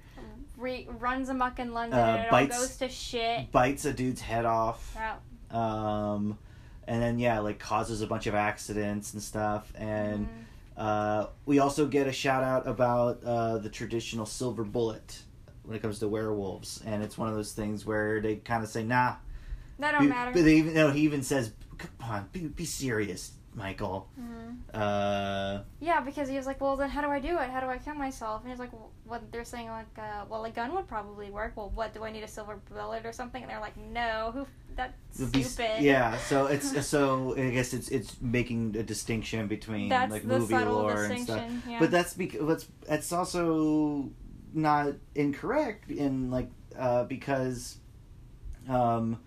[0.58, 3.52] Re- runs amok in London Uh, bites- all goes to shit.
[3.52, 4.96] bites a dude's head off.
[5.50, 6.38] Um,
[6.88, 9.72] and then yeah, like causes a bunch of accidents and stuff.
[9.76, 10.30] And Mhm.
[10.82, 15.22] Uh, we also get a shout out about uh, the traditional silver bullet
[15.62, 18.70] when it comes to werewolves, and it's one of those things where they kind of
[18.70, 19.18] say, "Nah."
[19.78, 20.32] That don't Be- matter.
[20.32, 24.58] But they even no, he even says, "Come on, be, be serious, Michael." Mhm.
[24.74, 27.50] Uh, Yeah, because he was like, well, then how do I do it?
[27.50, 28.42] How do I kill myself?
[28.42, 31.54] And he's like, well, what they're saying like, uh, well, a gun would probably work.
[31.58, 33.42] Well, what do I need a silver bullet or something?
[33.42, 34.48] And they're like, no, who?
[34.76, 35.82] That's it'd be- stupid.
[35.84, 40.40] yeah, so it's so I guess it's it's making a distinction between That's like the
[40.40, 41.44] movie subtle lore and stuff.
[41.68, 41.80] Yeah.
[41.80, 44.10] But that's because that's that's also
[44.54, 46.50] not incorrect in like
[46.80, 47.78] uh, because
[48.70, 49.20] um,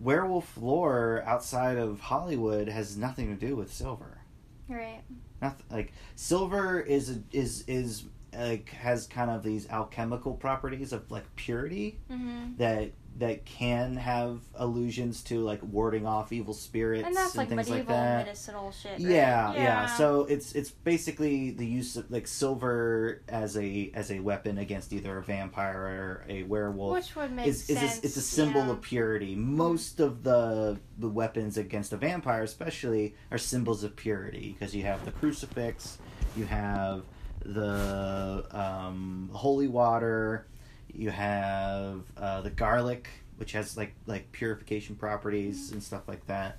[0.00, 4.22] werewolf lore outside of Hollywood has nothing to do with silver.
[4.68, 5.02] right.
[5.42, 11.10] Nothing like silver is a, is is like has kind of these alchemical properties of
[11.10, 12.56] like purity Mm-hmm.
[12.58, 17.68] that that can have allusions to like warding off evil spirits and that's like things
[17.68, 18.26] medieval like that.
[18.26, 18.92] medicinal shit.
[18.92, 19.00] right?
[19.00, 24.20] Yeah, yeah, So it's it's basically the use of like silver as a as a
[24.20, 26.94] weapon against either a vampire or a werewolf.
[26.94, 27.98] which would make is, is sense.
[27.98, 28.70] a, it's a symbol yeah.
[28.70, 29.34] of purity.
[29.34, 34.84] Most of the the weapons against a vampire, especially, are symbols of purity because you
[34.84, 35.98] have the crucifix,
[36.36, 37.02] you have
[37.44, 40.46] the um, holy water,
[40.94, 46.58] you have uh, the garlic, which has like like purification properties and stuff like that.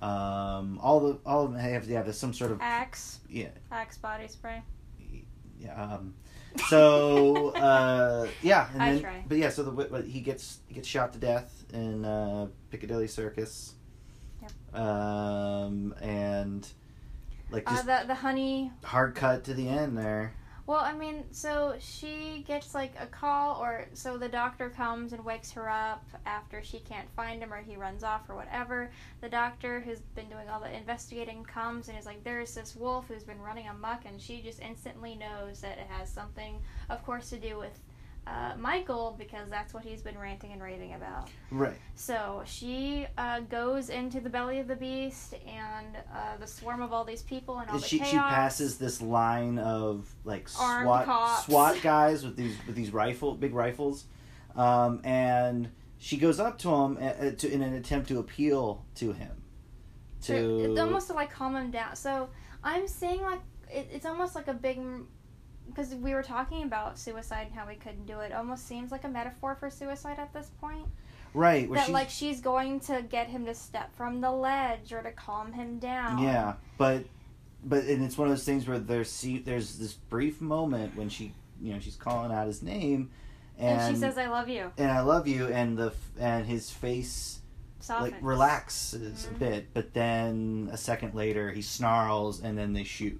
[0.00, 3.98] Um, all the all of them have to have some sort of axe, yeah axe
[3.98, 4.62] body spray.
[5.60, 5.80] yeah.
[5.94, 6.14] Um,
[6.68, 9.24] so uh, yeah, and I then, try.
[9.28, 13.08] but yeah, so the but he gets he gets shot to death in uh, Piccadilly
[13.08, 13.74] Circus.
[14.42, 14.80] Yep.
[14.82, 16.66] Um, and
[17.50, 20.34] like Uh, the the honey hard cut to the end there.
[20.64, 25.24] Well, I mean, so she gets like a call, or so the doctor comes and
[25.24, 28.90] wakes her up after she can't find him or he runs off or whatever.
[29.20, 33.06] The doctor, who's been doing all the investigating, comes and is like, There's this wolf
[33.08, 37.30] who's been running amok, and she just instantly knows that it has something, of course,
[37.30, 37.80] to do with
[38.26, 41.28] uh, Michael because that's what he's been ranting and raving about.
[41.50, 41.76] Right.
[41.94, 46.92] So she uh, goes into the belly of the beast and uh, the swarm of
[46.92, 48.10] all these people and all the she chaos.
[48.10, 51.46] she passes this line of like Armed SWAT cops.
[51.46, 54.04] SWAT guys with these with these rifle big rifles,
[54.54, 59.12] um, and she goes up to him uh, to, in an attempt to appeal to
[59.12, 59.42] him.
[60.22, 61.96] To almost to like calm him down.
[61.96, 62.28] So
[62.62, 64.80] I'm saying like it, it's almost like a big
[65.66, 68.32] because we were talking about suicide and how we couldn't do it.
[68.32, 70.86] Almost seems like a metaphor for suicide at this point.
[71.34, 74.92] right where that she's- like she's going to get him to step from the ledge
[74.92, 76.18] or to calm him down.
[76.18, 77.04] Yeah, but
[77.64, 81.08] but and it's one of those things where there's see, there's this brief moment when
[81.08, 83.10] she you know she's calling out his name,
[83.58, 86.70] and, And, she says, "I love you." and I love you, and the and his
[86.70, 87.40] face
[87.80, 88.12] Softens.
[88.12, 89.30] like relaxes Mhm.
[89.30, 93.18] a bit, but then a second later he snarls, and then they shoot,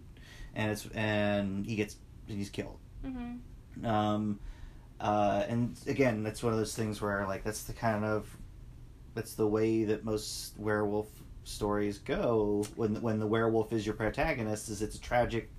[0.54, 1.96] and it's and he gets
[2.36, 2.78] he's killed.
[3.04, 3.36] hmm
[3.84, 4.38] Um,
[5.00, 8.36] uh, and again, that's one of those things where like that's the kind of
[9.14, 11.08] that's the way that most werewolf
[11.44, 15.50] stories go when when the werewolf is your protagonist is it's a tragic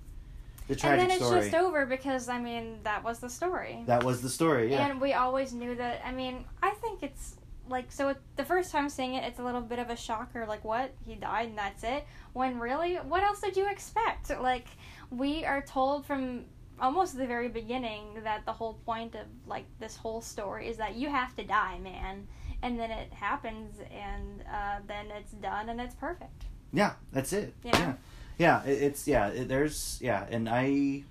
[0.66, 3.82] the And then it's story just over because I mean that was the story.
[3.86, 6.00] that was the story yeah And we always knew that.
[6.04, 7.36] I mean, I think it's
[7.68, 8.08] like so.
[8.10, 10.46] It, the first time seeing it, it's a little bit of a shocker.
[10.46, 12.06] Like, what he died and that's it.
[12.32, 14.30] When really, what else did you expect?
[14.30, 14.66] Like,
[15.10, 16.44] we are told from
[16.80, 20.94] almost the very beginning that the whole point of like this whole story is that
[20.96, 22.26] you have to die, man.
[22.62, 26.44] And then it happens, and uh, then it's done, and it's perfect.
[26.72, 27.78] yeah that's it Yeah.
[27.78, 27.94] yeah
[28.38, 31.04] yeah it, it's yeah it, there's yeah and I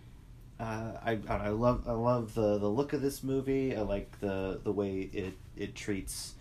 [0.60, 4.60] uh, I I love I love the the look of this movie I like the
[4.64, 6.34] the way it it treats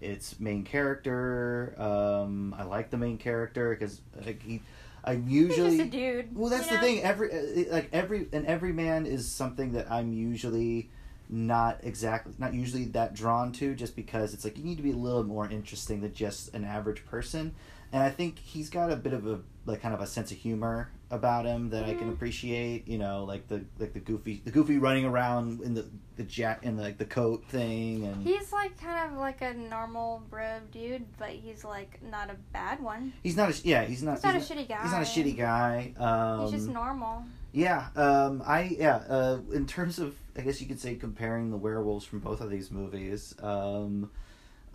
[0.00, 4.62] its main character um I like the main character because like he
[5.06, 6.36] I'm usually He's just a dude.
[6.36, 6.80] Well, that's the know?
[6.80, 7.02] thing.
[7.02, 10.90] Every uh, like every and every man is something that I'm usually
[11.28, 14.92] not exactly not usually that drawn to, just because it's like you need to be
[14.92, 17.54] a little more interesting than just an average person.
[17.92, 20.38] And I think he's got a bit of a like kind of a sense of
[20.38, 22.88] humor about him that I can appreciate.
[22.88, 25.86] You know, like the like the goofy the goofy running around in the
[26.16, 29.52] the jack in the, like the coat thing and He's like kind of like a
[29.54, 33.12] normal bro dude, but he's like not a bad one.
[33.22, 34.82] he's not a yeah he's not He's not a shitty guy.
[34.82, 35.92] he's not a shitty guy.
[35.98, 37.24] Um, He's just normal.
[37.52, 38.96] Yeah, um, I yeah.
[39.08, 42.50] Uh, in terms of, I guess you could say comparing the werewolves from both of
[42.50, 44.10] these movies, um,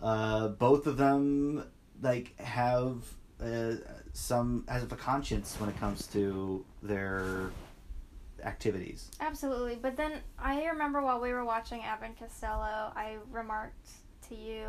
[0.02, 1.64] uh, both of them
[2.00, 3.04] like have
[3.40, 3.74] uh,
[4.12, 7.50] some as of a conscience when it comes to their
[8.44, 9.10] activities.
[9.20, 9.76] Absolutely.
[9.80, 13.88] But then I remember while we were watching Abbott Costello, I remarked
[14.28, 14.68] to you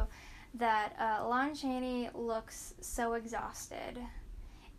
[0.55, 3.97] that uh, Lon Chaney looks so exhausted.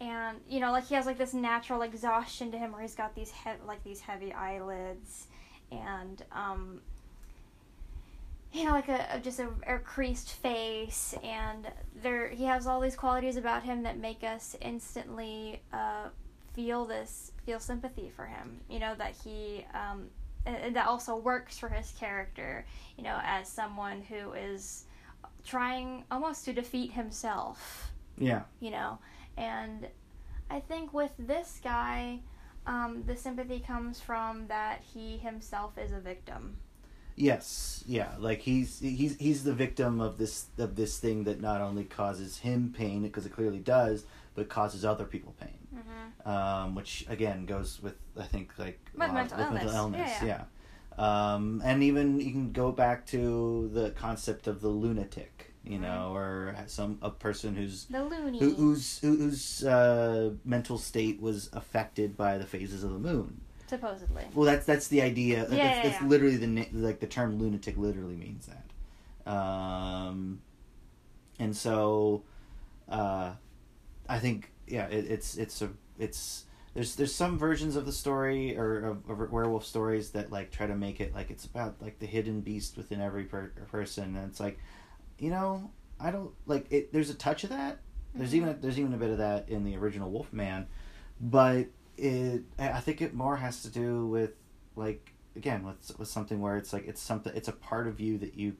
[0.01, 3.15] And you know, like he has like this natural exhaustion to him, where he's got
[3.15, 5.29] these he- like these heavy eyelids,
[5.71, 6.81] and um,
[8.55, 11.67] you know, like a, just a, a creased face, and
[12.03, 16.09] there he has all these qualities about him that make us instantly uh,
[16.55, 18.61] feel this feel sympathy for him.
[18.71, 20.09] You know that he um,
[20.45, 22.65] that also works for his character.
[22.97, 24.85] You know, as someone who is
[25.45, 28.99] trying almost to defeat himself Yeah, you know.
[29.37, 29.89] And
[30.49, 32.21] I think with this guy,
[32.69, 36.57] um, the sympathy comes from that he himself is a victim.
[37.17, 38.13] Yes, yeah.
[38.19, 42.39] Like he's he's he's the victim of this of this thing that not only causes
[42.39, 44.05] him pain because it clearly does,
[44.35, 45.51] but causes other people pain.
[45.75, 46.29] Mm-hmm.
[46.31, 50.13] um, which again goes with I think like With a lot- mental illness.
[50.23, 50.45] Yeah, yeah.
[50.97, 56.13] Um, and even you can go back to the concept of the lunatic, you know,
[56.15, 58.39] or some a person who's The loony.
[58.39, 63.41] who, whose who- whose uh, mental state was affected by the phases of the moon.
[63.75, 64.25] Supposedly.
[64.35, 65.39] Well, that's that's the idea.
[65.39, 66.09] Yeah, that's, yeah, that's yeah.
[66.09, 69.31] literally the like the term lunatic literally means that.
[69.31, 70.41] Um,
[71.39, 72.23] and so,
[72.89, 73.33] uh,
[74.09, 76.45] I think yeah, it, it's it's a it's
[76.75, 80.67] there's there's some versions of the story or of, of werewolf stories that like try
[80.67, 84.29] to make it like it's about like the hidden beast within every per- person, and
[84.31, 84.59] it's like,
[85.19, 85.71] you know,
[86.01, 86.93] I don't like it.
[86.93, 87.79] There's a touch of that.
[88.15, 88.35] There's Mhm.
[88.37, 90.67] even there's even a bit of that in the original Wolfman,
[91.21, 91.67] but
[91.97, 94.33] it I think it more has to do with
[94.77, 98.19] like again with with something where it's like it's something it's a part of you
[98.19, 98.57] that you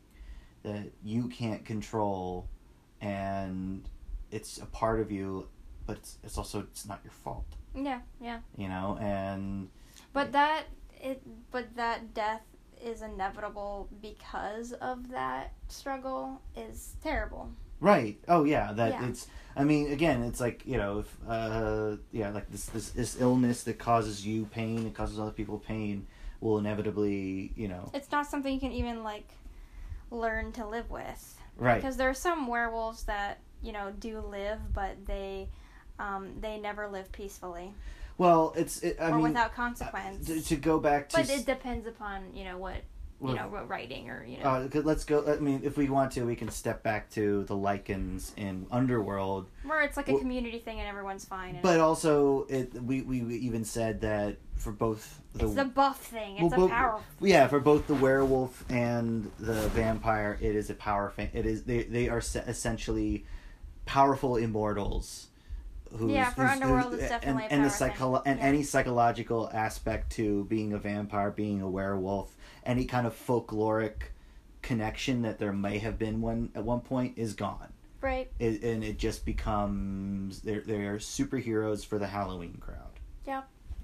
[0.63, 2.49] that you can't control
[3.01, 3.89] and
[4.31, 5.47] it's a part of you
[5.87, 8.41] but it's, it's also it's not your fault Yeah, yeah.
[8.57, 9.69] you know and
[10.13, 10.65] But that
[11.01, 12.43] it but that death
[12.83, 17.51] is inevitable because of that struggle is terrible.
[17.85, 19.09] Right oh yeah that Yeah.
[19.09, 19.27] it's
[19.57, 23.63] i mean again it's like you know if uh yeah like this this this illness
[23.65, 26.07] that causes you pain it causes other people pain
[26.41, 29.29] will inevitably you know It's not something you can even like
[30.11, 31.39] learn to live with.
[31.57, 35.49] right Because there are some werewolves that, you know, do live but they
[35.99, 37.73] um, they never live peacefully
[38.19, 40.27] well it's it, i or mean without uh, consequence.
[40.27, 42.77] to, to go back to but it depends upon, you know, what
[43.31, 45.25] you know, writing or you know Uh, let's go.
[45.27, 49.49] I mean, if we want to, we can step back to the Lycans in Underworld.
[49.65, 53.03] where it's like a well- community thing and everyone's fine and But also, it we
[53.03, 56.39] we even said that for both the, it's the buff thing.
[56.39, 60.75] It's well, a power yeah for both the werewolf and the vampire, it is a
[60.75, 61.11] power.
[61.11, 63.25] Fa- it is they they are se- essentially
[63.87, 65.29] powerful immortals.
[65.97, 68.23] Who's, Yeah, for who's- Underworld, who's- it's definitely and, a and the power thing.
[68.27, 68.47] and Yeah.
[68.47, 72.34] any psychological aspect to being a vampire, being a werewolf,
[72.65, 74.11] any kind of folkloric
[74.63, 77.73] connection that there may have been one at one point is gone.
[78.01, 78.31] right.
[78.39, 82.99] it, and it just becomes they're they're superheroes for the Halloween crowd.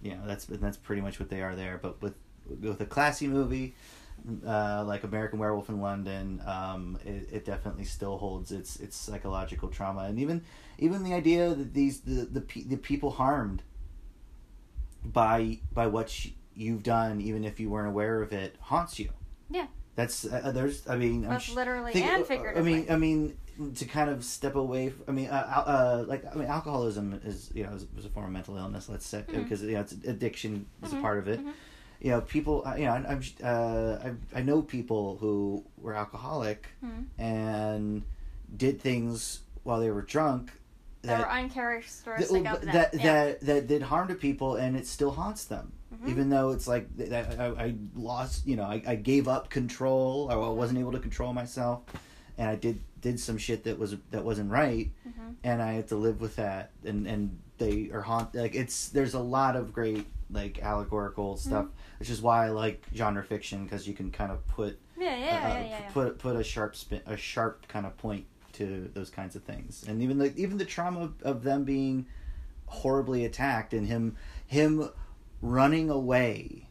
[0.03, 0.14] Yeah.
[0.14, 1.78] Know that's that's pretty much what they are there.
[1.81, 2.14] But with
[2.61, 3.74] with a classy movie
[4.47, 9.68] uh, like American Werewolf in London, um, it, it definitely still holds its its psychological
[9.68, 10.43] trauma, and even
[10.78, 13.62] even the idea that these the the, pe- the people harmed
[15.05, 19.11] by by what sh- you've done, even if you weren't aware of it, haunts you.
[19.51, 19.66] Yeah.
[19.96, 22.72] That's uh, there's I mean I'm Both sh- literally think- and uh, figuratively.
[22.72, 24.88] I mean, I mean, to kind of step away.
[24.90, 25.32] From, I mean, uh,
[25.66, 28.88] uh, like I mean, alcoholism is you know is, is a form of mental illness.
[28.88, 31.40] Let's say because you know it's addiction is Mhm, a part of it.
[31.44, 31.53] mhm.
[32.01, 32.62] You know, people.
[32.66, 37.05] uh, You know, I'm uh, I I know people who were alcoholic Mhm.
[37.18, 38.03] and
[38.57, 40.53] did things while they were drunk
[41.03, 42.72] that were uncharacteristic that of them.
[42.72, 43.03] that, yeah.
[43.03, 46.09] that that did harm to people, and it still haunts them Mhm.
[46.09, 50.28] even though it's like that I, I lost you know I, I gave up control
[50.30, 51.82] or I wasn't able to control myself
[52.38, 55.34] and I did did some shit that was that wasn't right Mhm.
[55.43, 59.14] and I had to live with that and and they are haunt like it's there's
[59.14, 61.66] a lot of great like allegorical stuff
[61.99, 65.16] which is why I like genre fiction because you can kind of put yeah, yeah,
[65.16, 65.91] uh, yeah, yeah, yeah.
[65.93, 69.84] put put a sharp spin a sharp kind of point to those kinds of things
[69.88, 72.07] and even like even the trauma of, of them being
[72.66, 74.16] horribly attacked and him
[74.47, 74.88] him
[75.43, 76.68] running away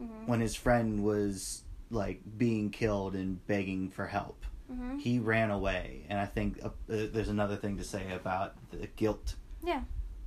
[0.00, 0.26] Mhm.
[0.26, 4.98] when his friend was like being killed and begging for help Mhm.
[5.00, 6.70] he ran away and i think uh, uh,
[7.12, 9.82] there's another thing to say about the guilt Yeah.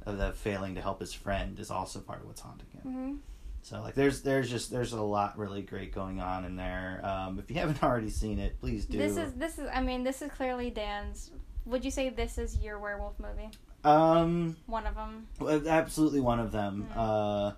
[0.05, 3.17] of the failing to help his friend is also part of what's haunting him Mhm.
[3.63, 7.39] so like there's there's just there's a lot really great going on in there um,
[7.39, 9.67] if you haven't already seen it please do This is this is.
[9.73, 11.31] I mean, this is clearly Dan's.
[11.65, 13.49] Would you say this is your werewolf movie?
[13.83, 15.27] um One of them.
[15.67, 16.97] absolutely one of them Mhm.
[16.97, 17.51] uh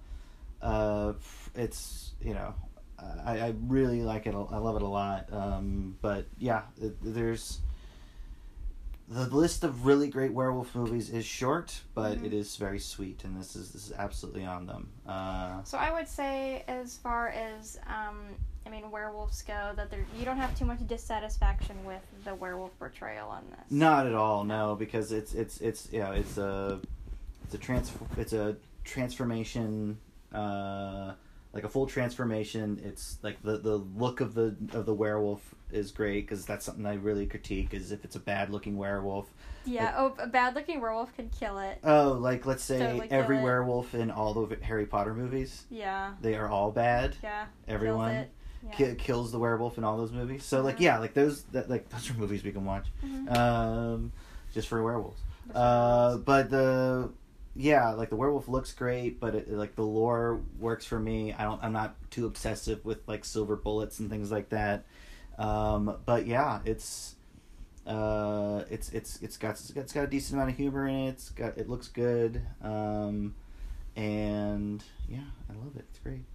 [0.61, 1.13] uh
[1.55, 2.53] it's you know
[3.25, 7.59] I, I really like it i love it a lot um but yeah it, there's
[9.09, 12.25] the list of really great werewolf movies is short but Mhm.
[12.25, 15.91] it is very sweet and this is this is absolutely on them uh So I
[15.93, 18.17] would say, as far as um,
[18.65, 22.77] I mean, werewolves go, that there you don't have too much dissatisfaction with the werewolf
[22.79, 23.71] portrayal on this.
[23.71, 26.81] Not at all, no, because it's it's it's you know it's a
[27.45, 29.97] it's a trans it's a transformation,
[30.33, 31.13] uh,
[31.53, 32.79] like a full transformation.
[32.83, 36.85] It's like the the look of the of the werewolf is great because that's something
[36.85, 37.73] I really critique.
[37.73, 39.27] Is if it's a bad looking werewolf.
[39.65, 39.95] Yeah.
[39.97, 41.79] Oh, a bad-looking werewolf can kill it.
[41.83, 46.13] Oh, like let's say Totally every werewolf in all the Harry Potter movies, Yeah.
[46.21, 47.17] they are all bad.
[47.21, 47.47] Yeah.
[47.67, 48.27] Everyone.
[48.65, 48.71] Yeah.
[48.71, 50.43] ki- kills the werewolf in all those movies.
[50.45, 50.81] So like Mhm.
[50.81, 52.87] yeah, like those that like those are movies we can watch.
[53.05, 53.35] Mhm.
[53.35, 54.11] Um,
[54.53, 55.19] just for werewolves.
[55.53, 57.09] Uh, but the
[57.57, 61.33] yeah, like the werewolf looks great, but it, like the lore works for me.
[61.33, 61.63] I don't.
[61.63, 64.85] I'm not too obsessive with like silver bullets and things like that.
[65.37, 67.15] Um, but yeah, it's
[67.85, 71.09] uh, it's it's it's got it's got a decent amount of humor in it.
[71.09, 72.41] It's got it looks good.
[72.61, 73.35] Um,
[73.95, 75.85] and yeah, I love it.
[75.89, 76.25] It's great.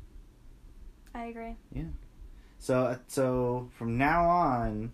[1.15, 1.57] I agree.
[1.73, 1.85] Yeah.
[2.59, 4.93] So uh, so from now on,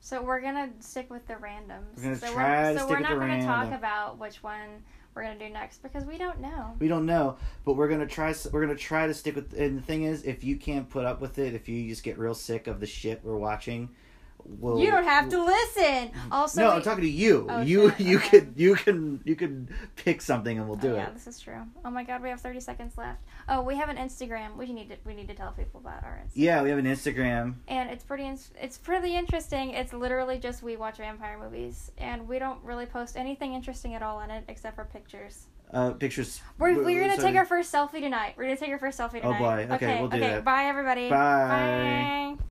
[0.00, 1.96] So we're gonna stick with the randoms.
[1.96, 4.18] We're gonna so try we're, to so stick we're with not the gonna talk about
[4.18, 4.82] which one
[5.18, 6.76] we're gonna do next because we don't know.
[6.78, 8.32] we don't know, but we're gonna try.
[8.52, 9.52] We're gonna try to stick with.
[9.54, 12.18] And the thing is, if you can't put up with it, if you just get
[12.18, 13.88] real sick of the shit we're watching,
[14.58, 16.10] we'll, you don't have to listen.
[16.30, 17.46] Also, no, we- I'm talking to you.
[17.48, 18.28] Oh, you shit, you okay.
[18.28, 21.14] could you can you can pick something and we'll do oh, yeah, it.
[21.14, 21.62] this is true.
[21.84, 23.22] Oh my god, we have 30 seconds left.
[23.48, 24.56] Oh, we have an Instagram.
[24.56, 26.32] We need to we need to tell people about our Instagram.
[26.34, 27.54] Yeah, we have an Instagram.
[27.68, 28.30] And it's pretty
[28.60, 29.70] it's pretty interesting.
[29.70, 34.02] It's literally just we watch vampire movies and we don't really post anything interesting at
[34.02, 35.46] all on it except for pictures.
[35.72, 36.40] Uh, pictures.
[36.58, 37.28] We're, we're gonna sorry.
[37.28, 38.34] take our first selfie tonight.
[38.36, 39.26] We're gonna take our first selfie tonight.
[39.26, 39.68] Oh, tonight.
[39.68, 39.74] boy.
[39.74, 40.28] Okay, we'll do okay.
[40.28, 40.44] that.
[40.44, 41.10] Bye everybody.
[41.10, 42.36] Bye.
[42.38, 42.44] Bye.